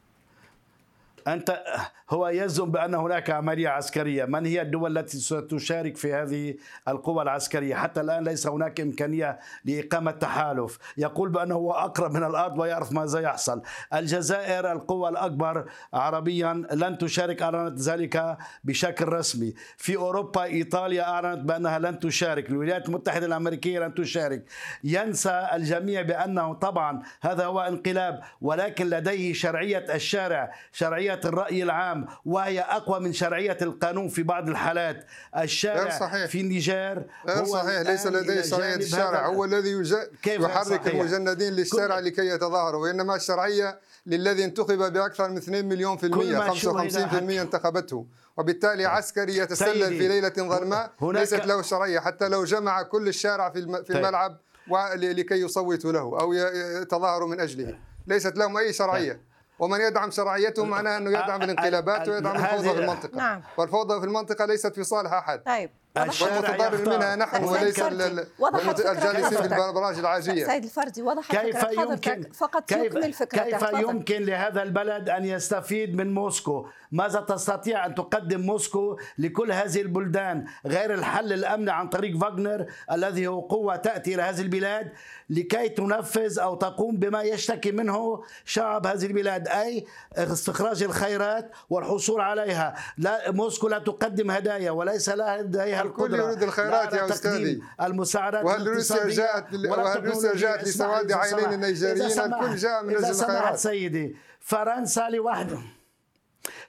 أنت 1.27 1.63
هو 2.09 2.27
يزعم 2.27 2.71
بأن 2.71 2.95
هناك 2.95 3.29
عملية 3.29 3.69
عسكرية. 3.69 4.25
من 4.25 4.45
هي 4.45 4.61
الدول 4.61 4.97
التي 4.97 5.17
ستشارك 5.17 5.97
في 5.97 6.13
هذه 6.13 6.55
القوى 6.87 7.23
العسكرية؟ 7.23 7.75
حتى 7.75 8.01
الآن 8.01 8.23
ليس 8.23 8.47
هناك 8.47 8.79
إمكانية 8.79 9.39
لإقامة 9.65 10.11
تحالف. 10.11 10.77
يقول 10.97 11.29
بأنه 11.29 11.55
هو 11.55 11.71
أقرب 11.71 12.11
من 12.11 12.23
الأرض 12.23 12.59
ويعرف 12.59 12.91
ماذا 12.91 13.19
يحصل 13.19 13.61
الجزائر 13.93 14.71
القوة 14.71 15.09
الأكبر 15.09 15.65
عربيا 15.93 16.53
لن 16.71 16.97
تشارك 16.97 17.41
أعلنت 17.41 17.79
ذلك 17.79 18.37
بشكل 18.63 19.07
رسمي. 19.07 19.53
في 19.77 19.95
أوروبا 19.95 20.43
إيطاليا 20.43 21.03
أعلنت 21.09 21.39
بأنها 21.45 21.79
لن 21.79 21.99
تشارك. 21.99 22.49
الولايات 22.49 22.87
المتحدة 22.87 23.25
الأمريكية 23.25 23.79
لن 23.79 23.93
تشارك. 23.93 24.45
ينسى 24.83 25.49
الجميع 25.53 26.01
بأنه 26.01 26.53
طبعا 26.53 27.01
هذا 27.21 27.45
هو 27.45 27.59
انقلاب 27.59 28.21
ولكن 28.41 28.89
لديه 28.89 29.33
شرعية 29.33 29.85
الشارع 29.95 30.51
شرعية 30.71 31.14
الرأي 31.25 31.63
العام 31.63 32.07
وهي 32.25 32.59
أقوى 32.59 32.99
من 32.99 33.13
شرعية 33.13 33.57
القانون 33.61 34.07
في 34.07 34.23
بعض 34.23 34.49
الحالات. 34.49 35.05
الشارع 35.37 35.99
صحيح. 35.99 36.25
في 36.25 36.41
النيجر 36.41 37.03
غير 37.27 37.45
صحيح. 37.45 37.79
ليس 37.79 38.07
لديه 38.07 38.41
شرعية 38.41 38.75
الشارع 38.75 39.27
هو 39.27 39.45
الذي 39.45 40.01
يحرك 40.27 40.87
المجندين 40.87 41.53
للشارع 41.53 41.99
لكي 41.99 42.27
يتظاهروا 42.27 42.83
وإنما 42.83 43.15
الشرعية 43.15 43.79
للذي 44.05 44.43
انتخب 44.43 44.93
بأكثر 44.93 45.29
من 45.29 45.37
2 45.37 45.65
مليون 45.65 45.97
في 45.97 46.05
المية 46.05 46.39
55% 46.39 47.41
انتخبته. 47.41 48.05
وبالتالي 48.37 48.85
عسكري 48.85 49.37
يتسلل 49.37 49.97
في 49.97 50.07
ليلة 50.07 50.33
ظلماء 50.37 50.91
ليست 51.01 51.45
له 51.45 51.61
شرعية. 51.61 51.99
حتى 51.99 52.27
لو 52.27 52.43
جمع 52.43 52.81
كل 52.81 53.07
الشارع 53.07 53.49
في 53.49 53.83
في 53.83 53.97
الملعب 53.97 54.37
لكي 54.95 55.35
يصوتوا 55.35 55.91
له 55.91 55.99
أو 55.99 56.33
يتظاهروا 56.81 57.27
من 57.27 57.39
أجله. 57.39 57.79
ليست 58.07 58.37
لهم 58.37 58.57
أي 58.57 58.73
شرعية. 58.73 59.34
ومن 59.59 59.81
يدعم 59.81 60.11
شرعيته 60.11 60.65
معناه 60.65 60.97
أنه 60.97 61.09
يدعم 61.09 61.41
الانقلابات 61.41 62.09
ويدعم 62.09 62.35
الفوضى 62.35 62.73
في 62.73 62.79
المنطقة. 62.79 63.17
نعم. 63.17 63.41
والفوضى 63.57 63.99
في 63.99 64.05
المنطقة 64.05 64.45
ليست 64.45 64.75
في 64.75 64.83
صالح 64.83 65.13
أحد. 65.13 65.39
طيب. 65.45 65.69
والمتضرر 65.97 66.97
منها 66.97 67.15
نحن 67.15 67.43
وليس 67.43 67.79
الجالسين 67.79 69.41
في 69.41 69.45
البراج 69.45 69.99
العاجيه 69.99 70.45
سيد 70.45 70.63
الفردي 70.63 71.01
وضحت 71.01 71.35
كيف 71.35 71.63
يمكن 71.71 72.31
فقط 72.33 72.69
كيف 72.69 72.83
يكمل 72.83 73.13
فكرتك 73.13 73.57
كيف 73.57 73.79
يمكن 73.79 74.21
لهذا 74.23 74.63
البلد 74.63 75.09
أن 75.09 75.25
يستفيد 75.25 75.95
من 75.95 76.13
موسكو؟ 76.13 76.67
ماذا 76.91 77.19
تستطيع 77.19 77.85
أن 77.85 77.95
تقدم 77.95 78.41
موسكو 78.41 78.97
لكل 79.17 79.51
هذه 79.51 79.81
البلدان 79.81 80.45
غير 80.65 80.93
الحل 80.93 81.33
الامني 81.33 81.71
عن 81.71 81.89
طريق 81.89 82.17
فاغنر 82.17 82.65
الذي 82.91 83.27
هو 83.27 83.39
قوة 83.39 83.75
تأتي 83.75 84.15
إلى 84.15 84.21
هذه 84.21 84.41
البلاد 84.41 84.91
لكي 85.29 85.69
تنفذ 85.69 86.39
أو 86.39 86.55
تقوم 86.55 86.97
بما 86.97 87.21
يشتكي 87.21 87.71
منه 87.71 88.23
شعب 88.45 88.87
هذه 88.87 89.05
البلاد 89.05 89.47
أي 89.47 89.85
استخراج 90.17 90.83
الخيرات 90.83 91.51
والحصول 91.69 92.21
عليها. 92.21 92.75
لا 92.97 93.31
موسكو 93.31 93.67
لا 93.67 93.79
تقدم 93.79 94.31
هدايا 94.31 94.71
وليس 94.71 95.09
لديها 95.09 95.84
الكل 95.85 96.13
يريد 96.13 96.43
الخيرات 96.43 96.93
يا 96.93 97.05
أستاذي. 97.05 97.61
المساعدات 97.81 98.45
وهل 98.45 98.67
روسيا 98.67 99.07
جاءت 99.09 99.45
وهل 99.53 100.05
روسيا 100.05 100.35
جاءت 100.35 100.63
لسواد 100.67 101.11
عينين 101.11 101.53
النيجيريين 101.53 102.19
الكل 102.19 102.55
جاء 102.55 102.83
من 102.83 102.95
أجل 102.95 103.05
الخيرات. 103.05 103.57
سيدي 103.57 104.15
فرنسا 104.39 105.09
لوحده 105.09 105.57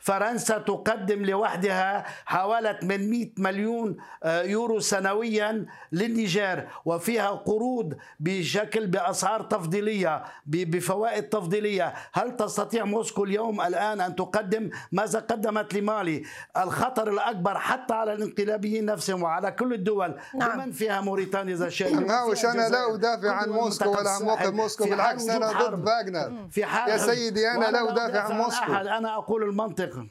فرنسا 0.01 0.59
تقدم 0.59 1.25
لوحدها 1.25 2.05
حوالي 2.27 2.79
من 2.83 3.11
100 3.11 3.29
مليون 3.39 3.97
آه، 4.23 4.43
يورو 4.43 4.81
سنويا 4.81 5.67
للنيجر 5.93 6.69
وفيها 6.85 7.31
قروض 7.31 7.95
بشكل 8.21 8.87
بأسعار 8.87 9.43
تفضيلية 9.43 10.23
بفوائد 10.47 11.29
تفضيلية. 11.29 11.95
هل 12.13 12.37
تستطيع 12.37 12.85
موسكو 12.85 13.25
اليوم 13.25 13.61
الآن 13.61 14.01
أن 14.01 14.17
تقدم 14.17 14.71
ماذا 14.93 15.19
قدمت 15.19 15.75
لمالي؟ 15.75 16.23
الخطر 16.57 17.09
الأكبر 17.09 17.59
حتى 17.59 17.95
على 17.95 18.13
الانقلابيين 18.13 18.85
نفسهم 18.85 19.23
وعلى 19.23 19.53
كل 19.53 19.73
الدول. 19.73 20.17
نعم. 20.35 20.57
بمن 20.59 20.73
فيها 20.73 21.01
موريتانيا 21.01 21.55
إذا 21.55 21.69
شئت؟ 21.69 21.93
ماوش 22.11 22.45
أنا 22.45 22.69
لا 22.69 22.95
أدافع 22.95 23.31
عن 23.31 23.49
موسكو 23.49 23.91
ولا 23.91 24.11
عن 24.11 24.23
موقف 24.23 24.47
موسكو 24.47 24.85
بالعكس 24.85 25.29
أنا 25.29 25.53
ضد 25.53 25.85
فاغنر 25.87 26.49
في 26.51 26.65
حال 26.65 26.91
يا 26.91 26.99
سيدي 26.99 27.51
أنا 27.51 27.65
لا 27.71 27.93
أدافع 27.93 28.21
عن 28.21 28.37
موسكو. 28.37 28.73
أنا 28.73 29.17
أقول 29.17 29.43
المنطق 29.43 29.66
man 29.67 29.75
tegen. 29.75 30.11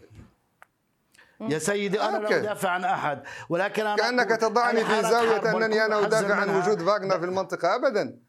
يا 1.41 1.59
سيدي 1.59 2.01
أنا 2.01 2.17
لا 2.17 2.37
ادافع 2.37 2.69
عن 2.69 2.83
احد 2.83 3.23
ولكن 3.49 3.85
أنا 3.85 3.95
كانك 3.95 4.29
تضعني 4.29 4.85
في 4.85 5.01
زاويه 5.01 5.51
انني 5.57 5.85
أنا 5.85 5.99
ادافع 5.99 6.35
عن 6.35 6.49
وجود 6.49 6.81
فاغنر 6.81 7.19
في 7.19 7.25
المنطقة 7.25 7.75
ابدا 7.75 8.19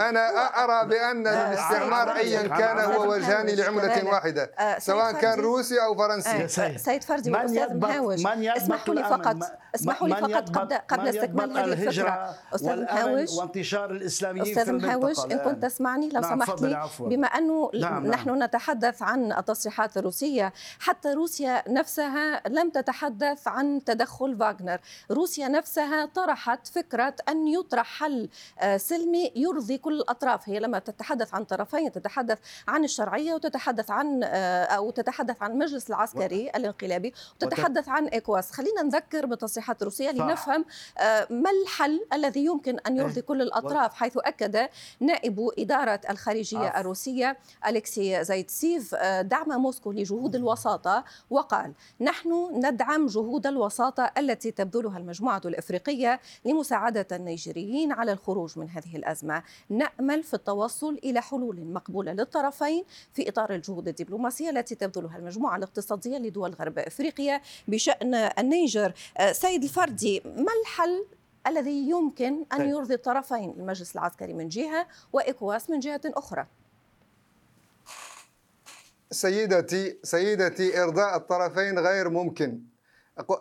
أنا 0.00 0.28
ارى 0.64 0.88
بان 0.88 1.26
الاستعمار 1.26 2.16
ايا 2.16 2.48
كان 2.48 2.78
هو 2.78 3.12
وجهان 3.12 3.46
لعمله 3.46 4.04
واحدة 4.04 4.52
آه، 4.58 4.78
سواء 4.78 5.12
كان 5.12 5.40
روسي 5.40 5.82
أو 5.82 5.94
فرنسي 5.94 6.44
آه، 6.62 6.76
سيد 6.76 7.02
فردي 7.02 7.30
واستاذ 7.30 7.74
مهاوش 7.74 8.26
اسمحوا 8.26 8.94
لي 8.94 9.04
فقط 9.04 9.36
اسمحوا 9.74 10.08
لي 10.08 10.16
فقط 10.16 10.56
قبل 10.56 10.74
قبل 10.88 11.08
استكمال 11.08 11.58
هذه 11.58 11.64
الفكرة 11.64 12.34
أستاذ 12.54 12.82
مهاوش 12.82 13.30
وانتشار 13.30 13.90
الاسلاميين 13.90 14.58
أستاذ 14.58 14.72
مهاوش 14.72 15.18
ان 15.24 15.38
كنت 15.38 15.62
تسمعني 15.62 16.08
لو 16.08 16.20
نعم 16.20 16.30
سمحت 16.30 16.62
لي 16.62 16.88
بما 17.00 17.26
انه 17.26 17.70
نعم 17.80 18.06
نحن 18.06 18.28
نعم. 18.28 18.42
نتحدث 18.42 19.02
عن 19.02 19.32
التصريحات 19.32 19.96
الروسيه 19.96 20.52
حتى 20.78 21.12
روسيا 21.12 21.62
نفسها 21.68 22.48
لم 22.54 22.70
تتحدث 22.70 23.48
عن 23.48 23.84
تدخل 23.84 24.36
فاغنر 24.36 24.78
روسيا 25.10 25.48
نفسها 25.48 26.06
طرحت 26.06 26.66
فكرة 26.66 27.14
أن 27.28 27.48
يطرح 27.48 27.86
حل 27.86 28.28
آه، 28.58 28.76
سلمي 28.76 29.32
يرضي 29.36 29.78
كل 29.78 29.94
الأطراف. 29.94 30.48
هي 30.48 30.60
لما 30.60 30.78
تتحدث 30.78 31.34
عن 31.34 31.44
طرفين 31.44 31.92
تتحدث 31.92 32.38
عن 32.68 32.84
الشرعية 32.84 33.34
وتتحدث 33.34 33.90
عن 33.90 34.20
آه، 34.24 34.64
أو 34.64 34.90
تتحدث 34.90 35.42
عن 35.42 35.50
المجلس 35.50 35.90
العسكري 35.90 36.50
الانقلابي 36.50 37.12
وتتحدث 37.36 37.88
عن 37.88 38.06
ايكواس 38.06 38.50
خلينا 38.50 38.82
نذكر 38.82 39.26
بالتصريحات 39.26 39.82
الروسيه 39.82 40.10
لنفهم 40.10 40.64
آه، 40.98 41.26
ما 41.30 41.50
الحل 41.50 42.06
الذي 42.12 42.44
يمكن 42.44 42.78
أن 42.78 42.96
يرضي. 42.96 43.20
كل 43.28 43.42
الأطراف 43.42 43.94
حيث 43.94 44.16
أكد 44.16 44.68
نائب 45.00 45.50
إدارة 45.58 46.00
الخارجية 46.10 46.80
الروسية 46.80 47.38
الكسي 47.66 48.24
زايتسيف 48.24 48.94
آه، 48.94 49.22
دعم 49.22 49.60
موسكو 49.60 49.92
لجهود 49.92 50.34
الوساطة 50.34 51.04
وقال 51.30 51.72
نحن 52.00 52.43
ندعم 52.52 53.06
جهود 53.06 53.46
الوساطة 53.46 54.10
التي 54.18 54.50
تبذلها 54.50 54.98
المجموعة 54.98 55.42
الإفريقية 55.44 56.20
لمساعدة 56.44 57.06
النيجيريين 57.12 57.92
على 57.92 58.12
الخروج 58.12 58.58
من 58.58 58.68
هذه 58.68 58.96
الأزمة. 58.96 59.42
نأمل 59.70 60.22
في 60.22 60.34
التوصل 60.34 60.98
إلى 61.04 61.22
حلول 61.22 61.64
مقبولة 61.64 62.12
للطرفين 62.12 62.84
في 63.12 63.28
إطار 63.28 63.54
الجهود 63.54 63.88
الدبلوماسية 63.88 64.50
التي 64.50 64.74
تبذلها 64.74 65.16
المجموعة 65.18 65.56
الاقتصادية 65.56 66.18
لدول 66.18 66.54
غرب 66.54 66.78
إفريقيا 66.78 67.40
بشأن 67.68 68.14
النيجر. 68.14 68.92
آه، 69.18 69.32
سيد 69.32 69.62
الفردي 69.62 70.22
ما 70.24 70.52
الحل 70.62 71.06
الذي 71.46 71.88
يمكن 71.88 72.44
أن 72.52 72.58
طيب. 72.58 72.68
يرضي 72.68 72.94
الطرفين؟ 72.94 73.50
المجلس 73.50 73.96
العسكري 73.96 74.32
من 74.32 74.48
جهة 74.48 74.86
وايكواس 75.12 75.70
من 75.70 75.78
جهة 75.78 76.00
أخرى. 76.04 76.46
سيدتي 79.14 79.98
سيدتي 80.02 80.82
إرضاء 80.82 81.16
الطرفين 81.16 81.78
غير 81.78 82.08
ممكن. 82.08 82.60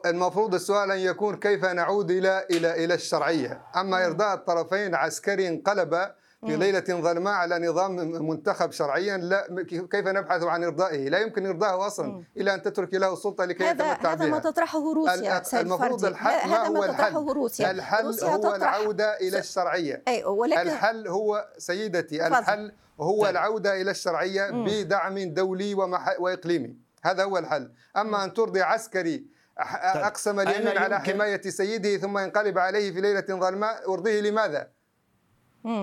المفروض 0.05 0.53
السؤال 0.53 0.91
أن 0.91 0.97
يكون 0.97 1.35
كيف 1.35 1.65
نعود 1.65 2.11
إلى 2.11 2.47
إلى 2.51 2.85
إلى 2.85 2.93
الشرعية. 2.93 3.61
أما 3.75 4.05
إرضاء 4.05 4.33
الطرفين 4.35 4.95
عسكري 4.95 5.47
انقلب 5.47 6.11
في 6.45 6.55
ليلة 6.55 6.83
ظلماء 6.89 7.33
على 7.33 7.67
نظام 7.67 7.95
منتخب 8.29 8.71
شرعيا 8.71 9.17
لا 9.17 9.63
كيف 9.91 10.07
نبحث 10.07 10.43
عن 10.43 10.63
إرضائه 10.63 11.09
لا 11.09 11.19
يمكن 11.19 11.45
إرضائه 11.45 11.87
أصلا 11.87 12.23
إلا 12.37 12.53
أن 12.53 12.61
تترك 12.61 12.93
له 12.93 13.13
السلطة 13.13 13.45
لكي 13.45 13.63
يتمتع 13.63 13.95
بها 13.95 14.13
هذا 14.13 14.25
ما 14.25 14.39
تطرحه 14.39 14.93
روسيا 14.93 15.41
المفروض 15.61 16.05
الحل 16.05 16.49
ما 16.49 16.67
هو 16.67 16.83
الحل 16.83 17.13
روسيا. 17.13 17.71
الحل 17.71 18.05
روسيا 18.05 18.27
هو 18.27 18.55
العودة 18.55 19.17
إلى 19.17 19.39
الشرعية 19.39 20.03
أي 20.07 20.23
ولكن 20.23 20.61
الحل 20.61 21.07
هو 21.07 21.47
سيدتي 21.57 22.19
فضل. 22.19 22.35
الحل 22.35 22.71
هو 22.99 23.21
طيب. 23.21 23.31
العودة 23.31 23.81
إلى 23.81 23.91
الشرعية 23.91 24.51
مم. 24.51 24.65
بدعم 24.65 25.19
دولي 25.19 25.73
ومح... 25.73 26.15
وإقليمي 26.19 26.75
هذا 27.03 27.23
هو 27.23 27.37
الحل 27.37 27.71
أما 27.97 28.23
أن 28.23 28.33
ترضي 28.33 28.61
عسكري 28.61 29.17
طيب. 29.17 30.03
أقسم 30.03 30.39
اليمين 30.39 30.77
على 30.77 30.99
حماية 30.99 31.41
سيده 31.41 31.97
ثم 31.97 32.17
ينقلب 32.17 32.57
عليه 32.57 32.91
في 32.91 33.01
ليلة 33.01 33.25
ظلماء 33.29 33.93
أرضيه 33.93 34.21
لماذا؟ 34.21 34.67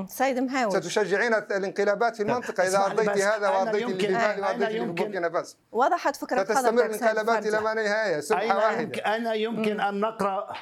سيد 0.09 0.39
مهاوش 0.39 0.77
ستشجعين 0.77 1.35
الانقلابات 1.35 2.17
في 2.17 2.23
المنطقة 2.23 2.67
إذا 2.67 2.79
أرضيت 2.87 3.09
هذا 3.09 3.49
وأرضيت 3.49 3.83
اللي 3.83 4.07
في 4.07 4.13
مالي 4.13 4.43
وأرضيت 4.43 4.69
اللي 4.69 4.81
في 4.81 4.87
بوركينا 4.87 5.31
فاسو 5.31 5.57
وضحت 5.73 6.17
فكرة 6.17 6.45
ستستمر 6.45 6.87
الانقلابات 6.87 7.47
إلى 7.47 7.61
ما 7.61 7.75
نهاية؟ 7.75 8.21
سبحة 8.21 8.57
واحدة. 8.57 9.01
أنا 9.01 9.35
يمكن 9.35 9.81
أن 9.81 10.01
نقرأ 10.01 10.53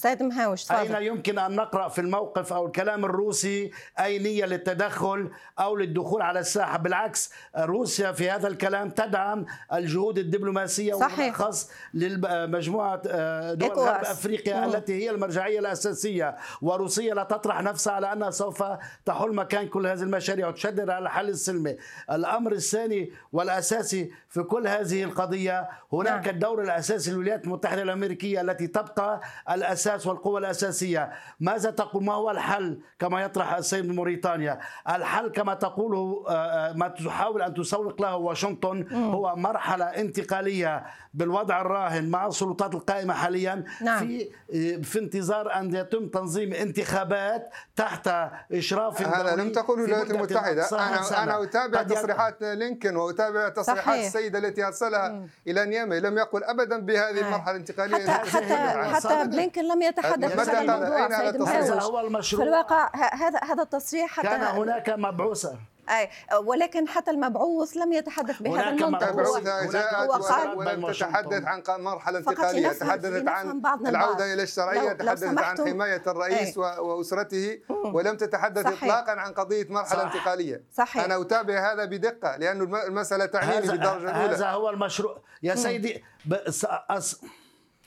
سيد 0.00 0.22
مهاوش 0.22 0.64
تفضل. 0.64 0.94
أين 0.94 1.06
يمكن 1.06 1.38
أن 1.38 1.56
نقرأ 1.56 1.88
في 1.88 2.00
الموقف 2.00 2.52
أو 2.52 2.66
الكلام 2.66 3.04
الروسي 3.04 3.70
أي 4.00 4.18
نية 4.18 4.44
للتدخل 4.44 5.30
أو 5.58 5.76
للدخول 5.76 6.22
على 6.22 6.40
الساحة؟ 6.40 6.78
بالعكس 6.78 7.32
روسيا 7.58 8.12
في 8.12 8.30
هذا 8.30 8.48
الكلام 8.48 8.90
تدعم 8.90 9.46
الجهود 9.72 10.18
الدبلوماسية 10.18 10.94
وبالأخص 10.94 11.70
لمجموعة 11.94 13.02
آه، 13.06 13.54
دول 13.54 13.70
غرب 13.70 14.04
أفريقيا 14.04 14.60
مم. 14.66 14.74
التي 14.74 15.04
هي 15.04 15.10
المرجعية 15.10 15.58
الأساسية. 15.58 16.36
وروسيا 16.62 17.14
لا 17.14 17.24
تطرح 17.24 17.62
نفسها 17.62 17.92
على 17.92 18.12
أنها 18.12 18.30
سوف 18.30 18.64
تحل 19.04 19.34
مكان 19.34 19.68
كل 19.68 19.86
هذه 19.86 20.02
المشاريع 20.02 20.48
وتشدد 20.48 20.90
على 20.90 21.02
الحل 21.02 21.28
السلمي 21.28 21.76
الأمر 22.10 22.52
الثاني 22.52 23.12
والأساسي 23.32 24.12
في 24.28 24.42
كل 24.42 24.66
هذه 24.66 25.04
القضية 25.04 25.68
هناك 25.92 26.24
نعم. 26.26 26.34
الدور 26.34 26.62
الأساسي 26.62 27.10
للولايات 27.10 27.44
المتحدة 27.44 27.82
الأمريكية 27.82 28.40
التي 28.40 28.66
تبقى 28.66 29.20
الأساس 29.50 29.89
الأساس 29.90 30.06
والقوة 30.06 30.38
الأساسية. 30.38 31.10
ماذا 31.40 31.70
تقول؟ 31.70 32.04
ما 32.04 32.14
هو 32.14 32.30
الحل 32.30 32.80
كما 32.98 33.22
يطرح 33.22 33.54
السيد 33.54 33.84
من 33.88 33.96
موريتانيا؟ 33.96 34.60
الحل 34.88 35.28
كما 35.28 35.54
تقوله 35.54 36.24
آه، 36.28 36.32
آه، 36.32 36.72
ما 36.72 36.88
تحاول 36.88 37.42
أن 37.42 37.54
تسوق 37.54 38.02
له 38.02 38.16
واشنطن 38.16 38.86
هو 38.92 39.36
مرحلة 39.36 39.84
انتقالية 39.84 40.84
بالوضع 41.14 41.60
الراهن 41.60 42.10
مع 42.10 42.26
السلطات 42.26 42.74
القائمة 42.74 43.14
حاليا. 43.14 43.64
نعم. 43.80 43.98
في 43.98 44.28
آه، 44.54 44.82
في 44.82 44.98
انتظار 44.98 45.54
أن 45.54 45.74
يتم 45.74 46.08
تنظيم 46.08 46.52
انتخابات 46.52 47.50
تحت 47.76 48.10
إشراف 48.52 49.02
هذا 49.02 49.36
لم 49.36 49.52
تقل 49.52 49.74
الولايات 49.74 50.10
المتحدة. 50.10 50.68
أنا 50.72 51.22
أنا 51.22 51.42
أتابع 51.42 51.82
تصريحات 51.82 52.42
لينكولن 52.42 52.96
وأتابع 52.96 53.48
تصريحات 53.48 53.84
صحيح. 53.84 54.06
السيدة 54.06 54.38
التي 54.38 54.66
أرسلها 54.66 55.26
إلى 55.46 55.66
نيامي. 55.66 56.00
لم 56.00 56.18
يقل 56.18 56.44
ابدا 56.44 56.78
بهذه 56.80 57.20
المرحلة 57.20 57.50
الانتقالية. 57.50 58.10
حتى 58.10 58.30
حتى, 58.30 59.08
حتى 59.08 59.24
بلينكن 59.24 59.64
لم 59.64 59.79
يتحدث 59.82 60.48
عن 60.48 60.60
هذا 60.60 60.60
الموضوع 60.60 61.08
سيد 61.08 61.42
هذا 61.42 61.82
هو 61.82 62.00
المشروع 62.00 62.42
في 62.42 62.48
الواقع 62.48 62.90
هذا 63.14 63.38
هذا 63.38 63.62
التصريح 63.62 64.10
حتى 64.10 64.28
كان 64.28 64.42
هناك 64.42 64.90
مبعوثة. 64.90 65.58
أي 65.90 66.10
ولكن 66.44 66.88
حتى 66.88 67.10
المبعوث 67.10 67.76
لم 67.76 67.92
يتحدث 67.92 68.42
بهذا 68.42 68.68
المنطق 68.68 69.08
المبعوثة 69.08 69.70
جاءت 69.70 70.56
ولم 70.56 70.92
تتحدث 70.92 71.44
عن 71.44 71.80
مرحلة 71.80 72.18
انتقالية 72.18 72.68
تحدثت 72.68 73.28
عن 73.28 73.62
العودة 73.86 74.34
إلى 74.34 74.42
الشرعية 74.42 74.92
تحدثت 74.92 75.38
عن 75.38 75.58
حماية 75.58 76.02
الرئيس 76.06 76.58
وأسرته 76.58 77.60
ولم 77.68 78.16
تتحدث 78.16 78.64
صحيح. 78.64 78.84
إطلاقا 78.84 79.20
عن 79.20 79.32
قضية 79.32 79.66
مرحلة 79.70 80.00
صح. 80.00 80.14
انتقالية. 80.14 80.64
صحيح. 80.72 81.04
أنا 81.04 81.20
أتابع 81.20 81.72
هذا 81.72 81.84
بدقة 81.84 82.36
لأن 82.36 82.74
المسألة 82.74 83.26
تعنيني 83.26 83.66
بالدرجة 83.66 84.10
الأولى. 84.10 84.34
هذا 84.34 84.50
هو 84.50 84.70
المشروع. 84.70 85.22
يا 85.42 85.54
سيدي 85.54 86.04
أس... 86.90 87.20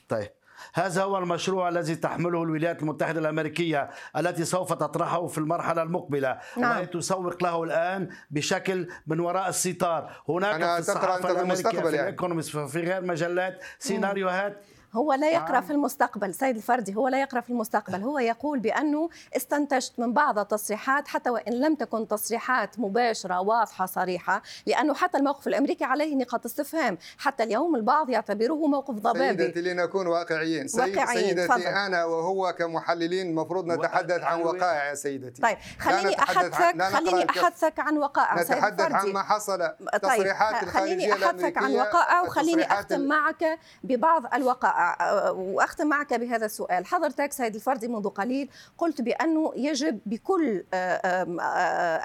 طيب. 0.08 0.30
هذا 0.74 1.02
هو 1.02 1.18
المشروع 1.18 1.68
الذي 1.68 1.94
تحمله 1.94 2.42
الولايات 2.42 2.82
المتحدة 2.82 3.20
الأمريكية 3.20 3.90
التي 4.16 4.44
سوف 4.44 4.72
تطرحه 4.72 5.26
في 5.26 5.38
المرحلة 5.38 5.82
المقبلة 5.82 6.38
نعم. 6.56 6.70
وهي 6.70 6.86
تسوق 6.86 7.42
له 7.42 7.64
الآن 7.64 8.08
بشكل 8.30 8.88
من 9.06 9.20
وراء 9.20 9.48
الستار 9.48 10.10
هناك 10.28 10.54
أنا 10.54 10.74
في 10.74 10.80
الصحافة 10.80 11.30
الأمريكية 11.30 11.80
في 11.80 11.96
يعني. 11.96 12.42
في 12.42 12.80
غير 12.80 13.02
مجلات 13.04 13.62
سيناريوهات 13.78 14.64
هو 14.94 15.12
لا 15.12 15.30
يقرأ 15.30 15.60
في 15.60 15.70
المستقبل 15.70 16.34
سيد 16.34 16.56
الفردي 16.56 16.96
هو 16.96 17.08
لا 17.08 17.20
يقرأ 17.20 17.40
في 17.40 17.50
المستقبل. 17.50 18.02
هو 18.02 18.18
يقول 18.18 18.58
بأنه 18.58 19.08
استنتجت 19.36 19.92
من 19.98 20.12
بعض 20.12 20.38
التصريحات 20.38 21.08
حتى 21.08 21.30
وإن 21.30 21.52
لم 21.52 21.74
تكن 21.74 22.08
تصريحات 22.08 22.78
مباشرة 22.78 23.40
واضحة 23.40 23.86
صريحة 23.86 24.42
لأنه 24.66 24.94
حتى 24.94 25.18
الموقف 25.18 25.48
الأمريكي 25.48 25.84
عليه 25.84 26.16
نقاط 26.16 26.44
استفهام. 26.44 26.98
حتى 27.18 27.42
اليوم 27.42 27.76
البعض 27.76 28.10
يعتبره 28.10 28.66
موقف 28.66 28.94
ضبابي. 28.94 29.44
سيدتي 29.44 29.60
لنكون 29.60 30.06
واقعيين. 30.06 30.66
واقعيين 30.74 31.28
سيدتي 31.28 31.48
فضل. 31.48 31.62
أنا 31.62 32.04
وهو 32.04 32.52
كمحللين 32.52 33.26
المفروض 33.26 33.66
نتحدث 33.66 34.22
عن 34.22 34.40
وقائع 34.40 34.88
يا 34.88 34.94
سيدتي. 34.94 35.42
طيب 35.42 35.56
خليني 35.78 36.18
احدثك 36.18 36.82
خليني 36.82 37.30
أحدثك 37.30 37.78
عن 37.78 37.98
وقائع 37.98 38.42
نتحدث 38.42 38.92
عن 38.92 39.12
ما 39.12 39.22
حصل 39.22 39.58
طيب 39.58 40.00
تصريحات 40.02 40.64
خليني 40.68 41.12
أحدثك 41.12 41.58
عن 41.58 41.76
وقائع 41.76 42.20
وخليني 42.22 42.72
أختم 42.72 43.00
معك 43.00 43.58
ببعض 43.82 44.34
الوقائع. 44.34 44.83
واختم 45.32 45.86
معك 45.86 46.14
بهذا 46.14 46.46
السؤال. 46.46 46.86
حضرتك 46.86 47.32
سيد 47.32 47.54
الفردي 47.54 47.88
منذ 47.88 48.08
قليل 48.08 48.50
قلت 48.78 49.00
بأنه 49.00 49.52
يجب 49.56 50.00
بكل 50.06 50.64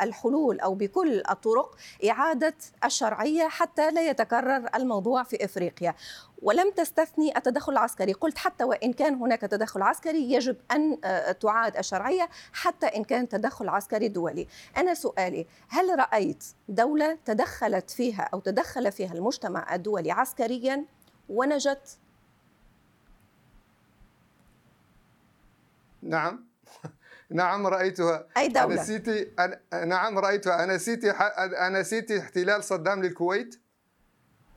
الحلول 0.01 0.59
أو 0.59 0.75
بكل 0.75 1.23
الطرق 1.29 1.75
إعادة 2.09 2.53
الشرعية 2.85 3.47
حتى 3.47 3.91
لا 3.91 4.09
يتكرر 4.09 4.69
الموضوع 4.75 5.23
في 5.23 5.45
إفريقيا. 5.45 5.95
ولم 6.41 6.71
تستثني 6.71 7.37
التدخل 7.37 7.71
العسكري. 7.71 8.13
قلت 8.13 8.37
حتى 8.37 8.63
وإن 8.63 8.93
كان 8.93 9.15
هناك 9.15 9.41
تدخل 9.41 9.81
عسكري 9.81 10.33
يجب 10.33 10.57
أن 10.71 10.97
تعاد 11.39 11.77
الشرعية 11.77 12.29
حتى 12.53 12.85
إن 12.85 13.03
كان 13.03 13.29
تدخل 13.29 13.69
عسكري 13.69 14.07
دولي. 14.07 14.47
أنا 14.77 14.93
سؤالي 14.93 15.47
هل 15.69 15.99
رأيت 15.99 16.43
دولة 16.69 17.17
تدخلت 17.25 17.89
فيها 17.89 18.29
أو 18.33 18.39
تدخل 18.39 18.91
فيها 18.91 19.13
المجتمع 19.13 19.75
الدولي 19.75 20.11
عسكريا 20.11 20.85
ونجت 21.29 21.97
نعم. 26.01 26.49
نعم 27.31 27.67
رأيتها. 27.67 28.27
أي 28.37 28.47
دولة؟ 28.47 28.81
نسيتي 28.81 29.31
أنا 29.39 29.85
نعم 29.85 30.19
رأيتها. 30.19 30.63
أنسيتي 30.63 31.11
أنسيتي 31.11 32.19
احتلال 32.19 32.63
صدام 32.63 33.03
للكويت. 33.03 33.55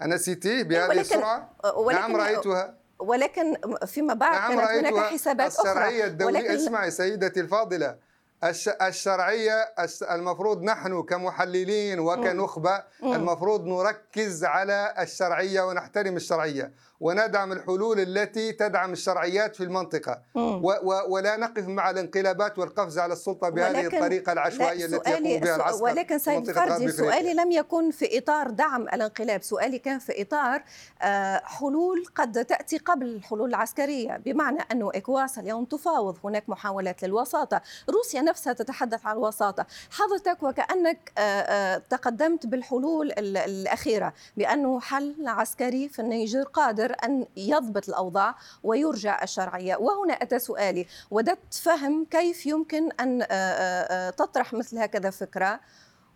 أنسيتيه 0.02 0.62
بهذه 0.62 0.88
ولكن 0.88 1.00
السرعة. 1.00 1.56
ولكن 1.76 2.00
نعم 2.00 2.16
رأيتها. 2.16 2.78
ولكن 2.98 3.56
فيما 3.86 4.14
بعد 4.14 4.32
نعم 4.50 4.60
كانت 4.66 4.86
هناك 4.86 5.04
حسابات 5.12 5.52
الشرعية 5.58 5.98
أخرى 6.00 6.04
الدولية 6.10 6.38
ولكن 6.40 6.54
اسمعي 6.54 6.90
سيدتي 6.90 7.40
الفاضلة. 7.40 7.96
الش... 8.44 8.68
الشرعية 8.68 9.52
الش- 9.78 10.02
المفروض 10.02 10.62
نحن 10.62 11.02
كمحللين 11.02 12.00
وكنخبة 12.00 12.82
المفروض 13.02 13.66
نركز 13.66 14.44
على 14.44 14.94
الشرعية 14.98 15.62
ونحترم 15.62 16.16
الشرعية. 16.16 16.72
وندعم 17.06 17.52
الحلول 17.52 18.00
التي 18.00 18.52
تدعم 18.52 18.92
الشرعيات 18.92 19.56
في 19.56 19.64
المنطقة. 19.64 20.20
و... 20.34 20.72
و... 20.82 21.02
ولا 21.08 21.36
نقف 21.36 21.66
مع 21.68 21.90
الانقلابات 21.90 22.58
والقفز 22.58 22.98
على 22.98 23.12
السلطة 23.12 23.48
بهذه 23.48 23.86
الطريقة 23.86 24.32
العشوائية 24.32 24.84
التي 24.84 25.10
يقوم 25.10 25.40
بها 25.40 25.56
العسكر 25.56 25.84
ولكن 25.84 26.18
سيد 26.18 26.52
فردي. 26.52 26.88
سؤالي 26.92 27.34
لم 27.34 27.52
يكن 27.52 27.90
في 27.90 28.18
إطار 28.18 28.50
دعم 28.50 28.82
الانقلاب 28.82 29.42
سؤالي 29.42 29.78
كان 29.78 29.98
في 29.98 30.22
إطار 30.22 30.62
آه، 31.02 31.42
حلول 31.44 32.04
قد 32.14 32.44
تأتي 32.44 32.78
قبل 32.78 33.06
الحلول 33.06 33.48
العسكرية. 33.48 34.16
بمعنى 34.24 34.60
أنه 34.72 34.90
إكواس 34.94 35.38
اليوم 35.38 35.64
تفاوض 35.64 36.18
هناك 36.24 36.48
محاولات 36.48 37.02
للوساطة. 37.02 37.60
روسيا 37.90 38.20
نفسها 38.22 38.52
تتحدث 38.52 39.06
عن 39.06 39.16
الوساطة 39.16 39.66
حضرتك 39.90 40.42
وكأنك 40.42 41.12
آه، 41.18 41.20
آه، 41.20 41.82
تقدمت 41.90 42.46
بالحلول 42.46 43.12
ال- 43.12 43.36
الأخيرة 43.36 44.12
بأنه 44.36 44.80
حل 44.80 45.14
عسكري 45.26 45.88
في 45.88 45.98
النيجر 45.98 46.42
قادر. 46.42 46.91
أن 47.04 47.26
يضبط 47.36 47.88
الأوضاع 47.88 48.34
ويرجع 48.62 49.22
الشرعية 49.22 49.76
وهنا 49.76 50.14
أتى 50.14 50.38
سؤالي 50.38 50.86
وددت 51.10 51.54
فهم 51.54 52.04
كيف 52.04 52.46
يمكن 52.46 52.92
أن 53.00 53.22
آه، 53.22 53.26
آه، 53.30 54.08
آه، 54.08 54.10
تطرح 54.10 54.52
مثل 54.52 54.78
هكذا 54.78 55.10
فكرة 55.10 55.60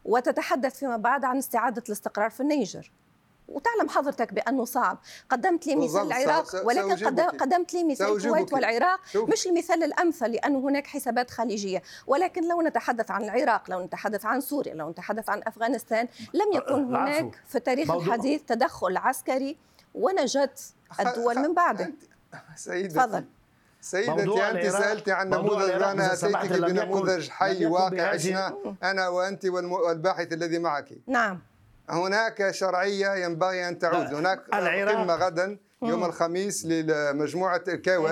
وتتحدث 0.04 0.78
فيما 0.78 0.96
بعد 0.96 1.24
عن 1.24 1.38
استعادة 1.38 1.82
الاستقرار 1.88 2.30
في 2.30 2.40
النيجر 2.40 2.92
وتعلم 3.48 3.88
حضرتك 3.88 4.34
بأنه 4.34 4.64
صعب 4.64 4.98
قدمت 5.30 5.66
لي 5.66 5.76
مثال. 5.76 6.06
العراق 6.06 6.66
ولكن 6.66 6.96
سأجيبك. 6.96 7.42
قدمت 7.42 7.74
لي 7.74 7.84
مثال. 7.84 8.16
الكويت 8.16 8.52
والعراق 8.52 9.00
شوف. 9.12 9.30
مش 9.30 9.46
المثال 9.46 9.82
الأمثل 9.82 10.30
لأنه 10.30 10.58
هناك 10.58 10.86
حسابات 10.86 11.30
خليجية 11.30 11.82
ولكن 12.06 12.48
لو 12.48 12.62
نتحدث 12.62 13.10
عن 13.10 13.24
العراق 13.24 13.70
لو 13.70 13.80
نتحدث 13.84 14.26
عن 14.26 14.40
سوريا 14.40 14.74
لو 14.74 14.90
نتحدث 14.90 15.28
عن 15.28 15.42
أفغانستان 15.46 16.08
لم 16.34 16.52
يكن. 16.52 16.84
هناك 16.96 17.40
في 17.48 17.58
التاريخ 17.58 17.90
الحديث 17.90 18.42
تدخل 18.42 18.96
عسكري 18.96 19.56
ونجت 19.96 20.60
الدول 21.00 21.38
من 21.38 21.54
بعده. 21.54 21.90
سيدتي 22.56 22.94
تفضل. 22.94 23.24
سيدتي 23.80 24.12
العراق- 24.12 24.70
سألتي 24.70 25.12
عن 25.12 25.28
نموذج 25.28 25.70
لم 26.56 26.76
يكن- 26.76 26.84
بنموذج 26.84 27.28
حي 27.28 27.66
واقع 27.66 28.16
أنا 28.82 29.08
وأنت 29.08 29.46
والم- 29.46 29.72
والباحث 29.72 30.32
الذي 30.32 30.58
معك. 30.58 30.88
نعم. 31.06 31.40
هناك 31.90 32.50
شرعية 32.50 33.14
ينبغي 33.24 33.68
أن 33.68 33.78
تعود. 33.78 34.14
هناك 34.14 34.42
العراق- 34.54 34.94
قمة 34.96 35.14
غدا. 35.14 35.58
يوم 35.88 36.04
الخميس 36.04 36.66
لمجموعة 36.66 37.64
الكاوس. 37.68 38.10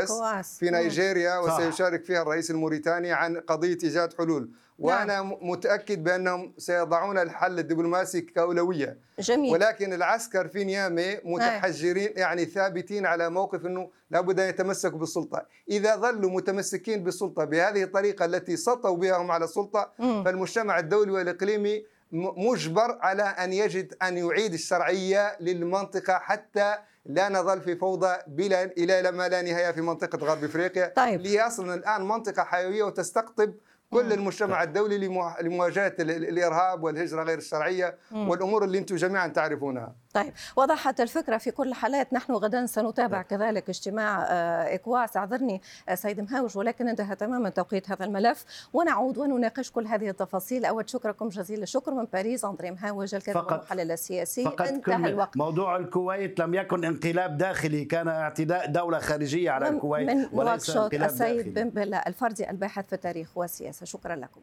في. 0.59 0.71
نيجيريا. 0.71 1.39
وسيشارك 1.39 2.05
فيها 2.05 2.23
الرئيس 2.23 2.51
الموريتاني 2.51 3.13
عن 3.13 3.37
قضية 3.37 3.79
إيجاد 3.85 4.13
حلول 4.19 4.51
وأنا 4.79 5.23
م- 5.23 5.39
متأكد 5.51 6.05
بأنهم 6.05 6.53
سيضعون 6.59 7.19
الحل 7.19 7.59
الدبلوماسي 7.59 8.21
كأولوية 8.21 8.99
جميل 9.19 9.53
ولكن 9.53 9.93
العسكر 9.93 10.49
في 10.49 10.65
نيامي 10.65 11.17
متحجرين 11.25 12.11
يعني 12.17 12.45
ثابتين 12.45 13.07
على 13.07 13.31
موقف 13.31 13.67
إنه 13.67 13.91
لابد 14.11 14.41
أن 14.41 14.49
يتمسكوا 14.49 14.99
بالسلطة، 14.99 15.47
إذا 15.71 15.97
ظلوا 15.97 16.31
متمسكين 16.31 17.05
بالسلطة 17.05 17.45
بهذه 17.45 17.83
الطريقة 17.83 18.25
التي 18.25 18.57
سطوا 18.57 18.97
بها 18.97 19.17
هم 19.17 19.31
على 19.31 19.45
السلطة 19.45 19.91
مم. 19.99 20.25
فالمجتمع 20.25 20.79
الدولي 20.79 21.13
والإقليمي 21.13 21.85
مجبر 22.19 22.99
على 23.01 23.23
أن 23.23 23.53
يجد 23.53 23.95
أن 24.03 24.17
يعيد 24.19 24.53
الشرعية 24.53 25.37
للمنطقة 25.41 26.19
حتى 26.19 26.75
لا 27.07 27.29
نظل 27.29 27.61
في 27.61 27.77
فوضى 27.77 28.17
بلا 28.27 28.63
إلى 28.65 29.11
ما 29.13 29.29
لا 29.29 29.43
نهاية 29.43 29.71
في 29.71 29.81
منطقة 29.81 30.19
غرب 30.27 30.45
إفريقيا 30.45 30.93
طيب. 30.97 31.15
اللي 31.15 31.29
هي 31.29 31.41
أصلا 31.47 31.75
الآن 31.75 32.03
منطقة 32.09 32.45
حيوية 32.45 32.83
وتستقطب 32.83 33.55
كل 33.91 34.13
المجتمع 34.13 34.63
الدولي 34.63 34.99
لموا- 34.99 35.43
لمواجهة 35.43 35.95
ال- 36.01 36.11
ال- 36.11 36.29
الإرهاب 36.29 36.83
والهجرة 36.83 37.23
غير 37.23 37.39
الشرعية 37.39 37.99
والأمور 38.13 38.65
اللي 38.65 38.79
أنتم 38.79 38.97
جميعا 38.97 39.29
تعرفونها. 39.29 39.95
طيب 40.15 40.33
وضحت 40.57 41.01
الفكرة 41.01 41.39
في 41.39 41.51
كل 41.51 41.69
الحالات 41.69 42.13
نحن 42.13 42.33
غدا 42.33 42.67
سنتابع 42.67 43.23
كذلك 43.23 43.69
اجتماع 43.69 44.23
آه، 44.23 44.75
إكواس. 44.75 45.17
أعذرني 45.17 45.63
آه، 45.89 45.95
سيد 45.95 46.21
مهاوش 46.21 46.57
ولكن 46.57 46.89
انتهى 46.89 47.17
تماما 47.17 47.49
توقيت 47.49 47.91
هذا 47.91 48.05
الملف. 48.05 48.45
ونعود 48.73 49.19
ونناقش 49.19 49.71
كل 49.71 49.87
هذه 49.87 50.09
التفاصيل. 50.09 50.65
أود 50.65 50.89
شكركم 50.89 51.29
جزيل 51.29 51.63
الشكر 51.63 51.95
من 51.95 52.05
باريس 52.13 52.45
أندري 52.45 52.71
مهاوش 52.71 53.15
الكاتب 53.15 53.47
والمحلل 53.47 53.91
السياسي. 53.91 54.45
فقط 54.45 54.61
انتهى 54.61 55.09
الوقت. 55.09 55.37
موضوع 55.37 55.77
الكويت 55.77 56.41
لم 56.41 56.55
يكن 56.55 56.85
انقلاب 56.85 57.39
داخلي 57.39 57.85
كان 57.85 58.09
اعتداء 58.09 58.67
دولة 58.67 58.99
خارجية 58.99 59.51
على 59.51 59.69
الكويت 59.69 60.11
من 60.11 60.29
وليس 60.33 60.71
انقلاب 60.71 61.11
السيد 61.11 61.55
داخلي. 61.55 61.65
بن 61.65 61.71
بلا 61.71 62.09
الفردي 62.09 62.51
الباحث 62.51 62.87
في 62.87 62.93
التاريخ 62.93 63.39
والسياسة. 63.39 63.87
شكرا 63.87 64.17
لكم 64.17 64.41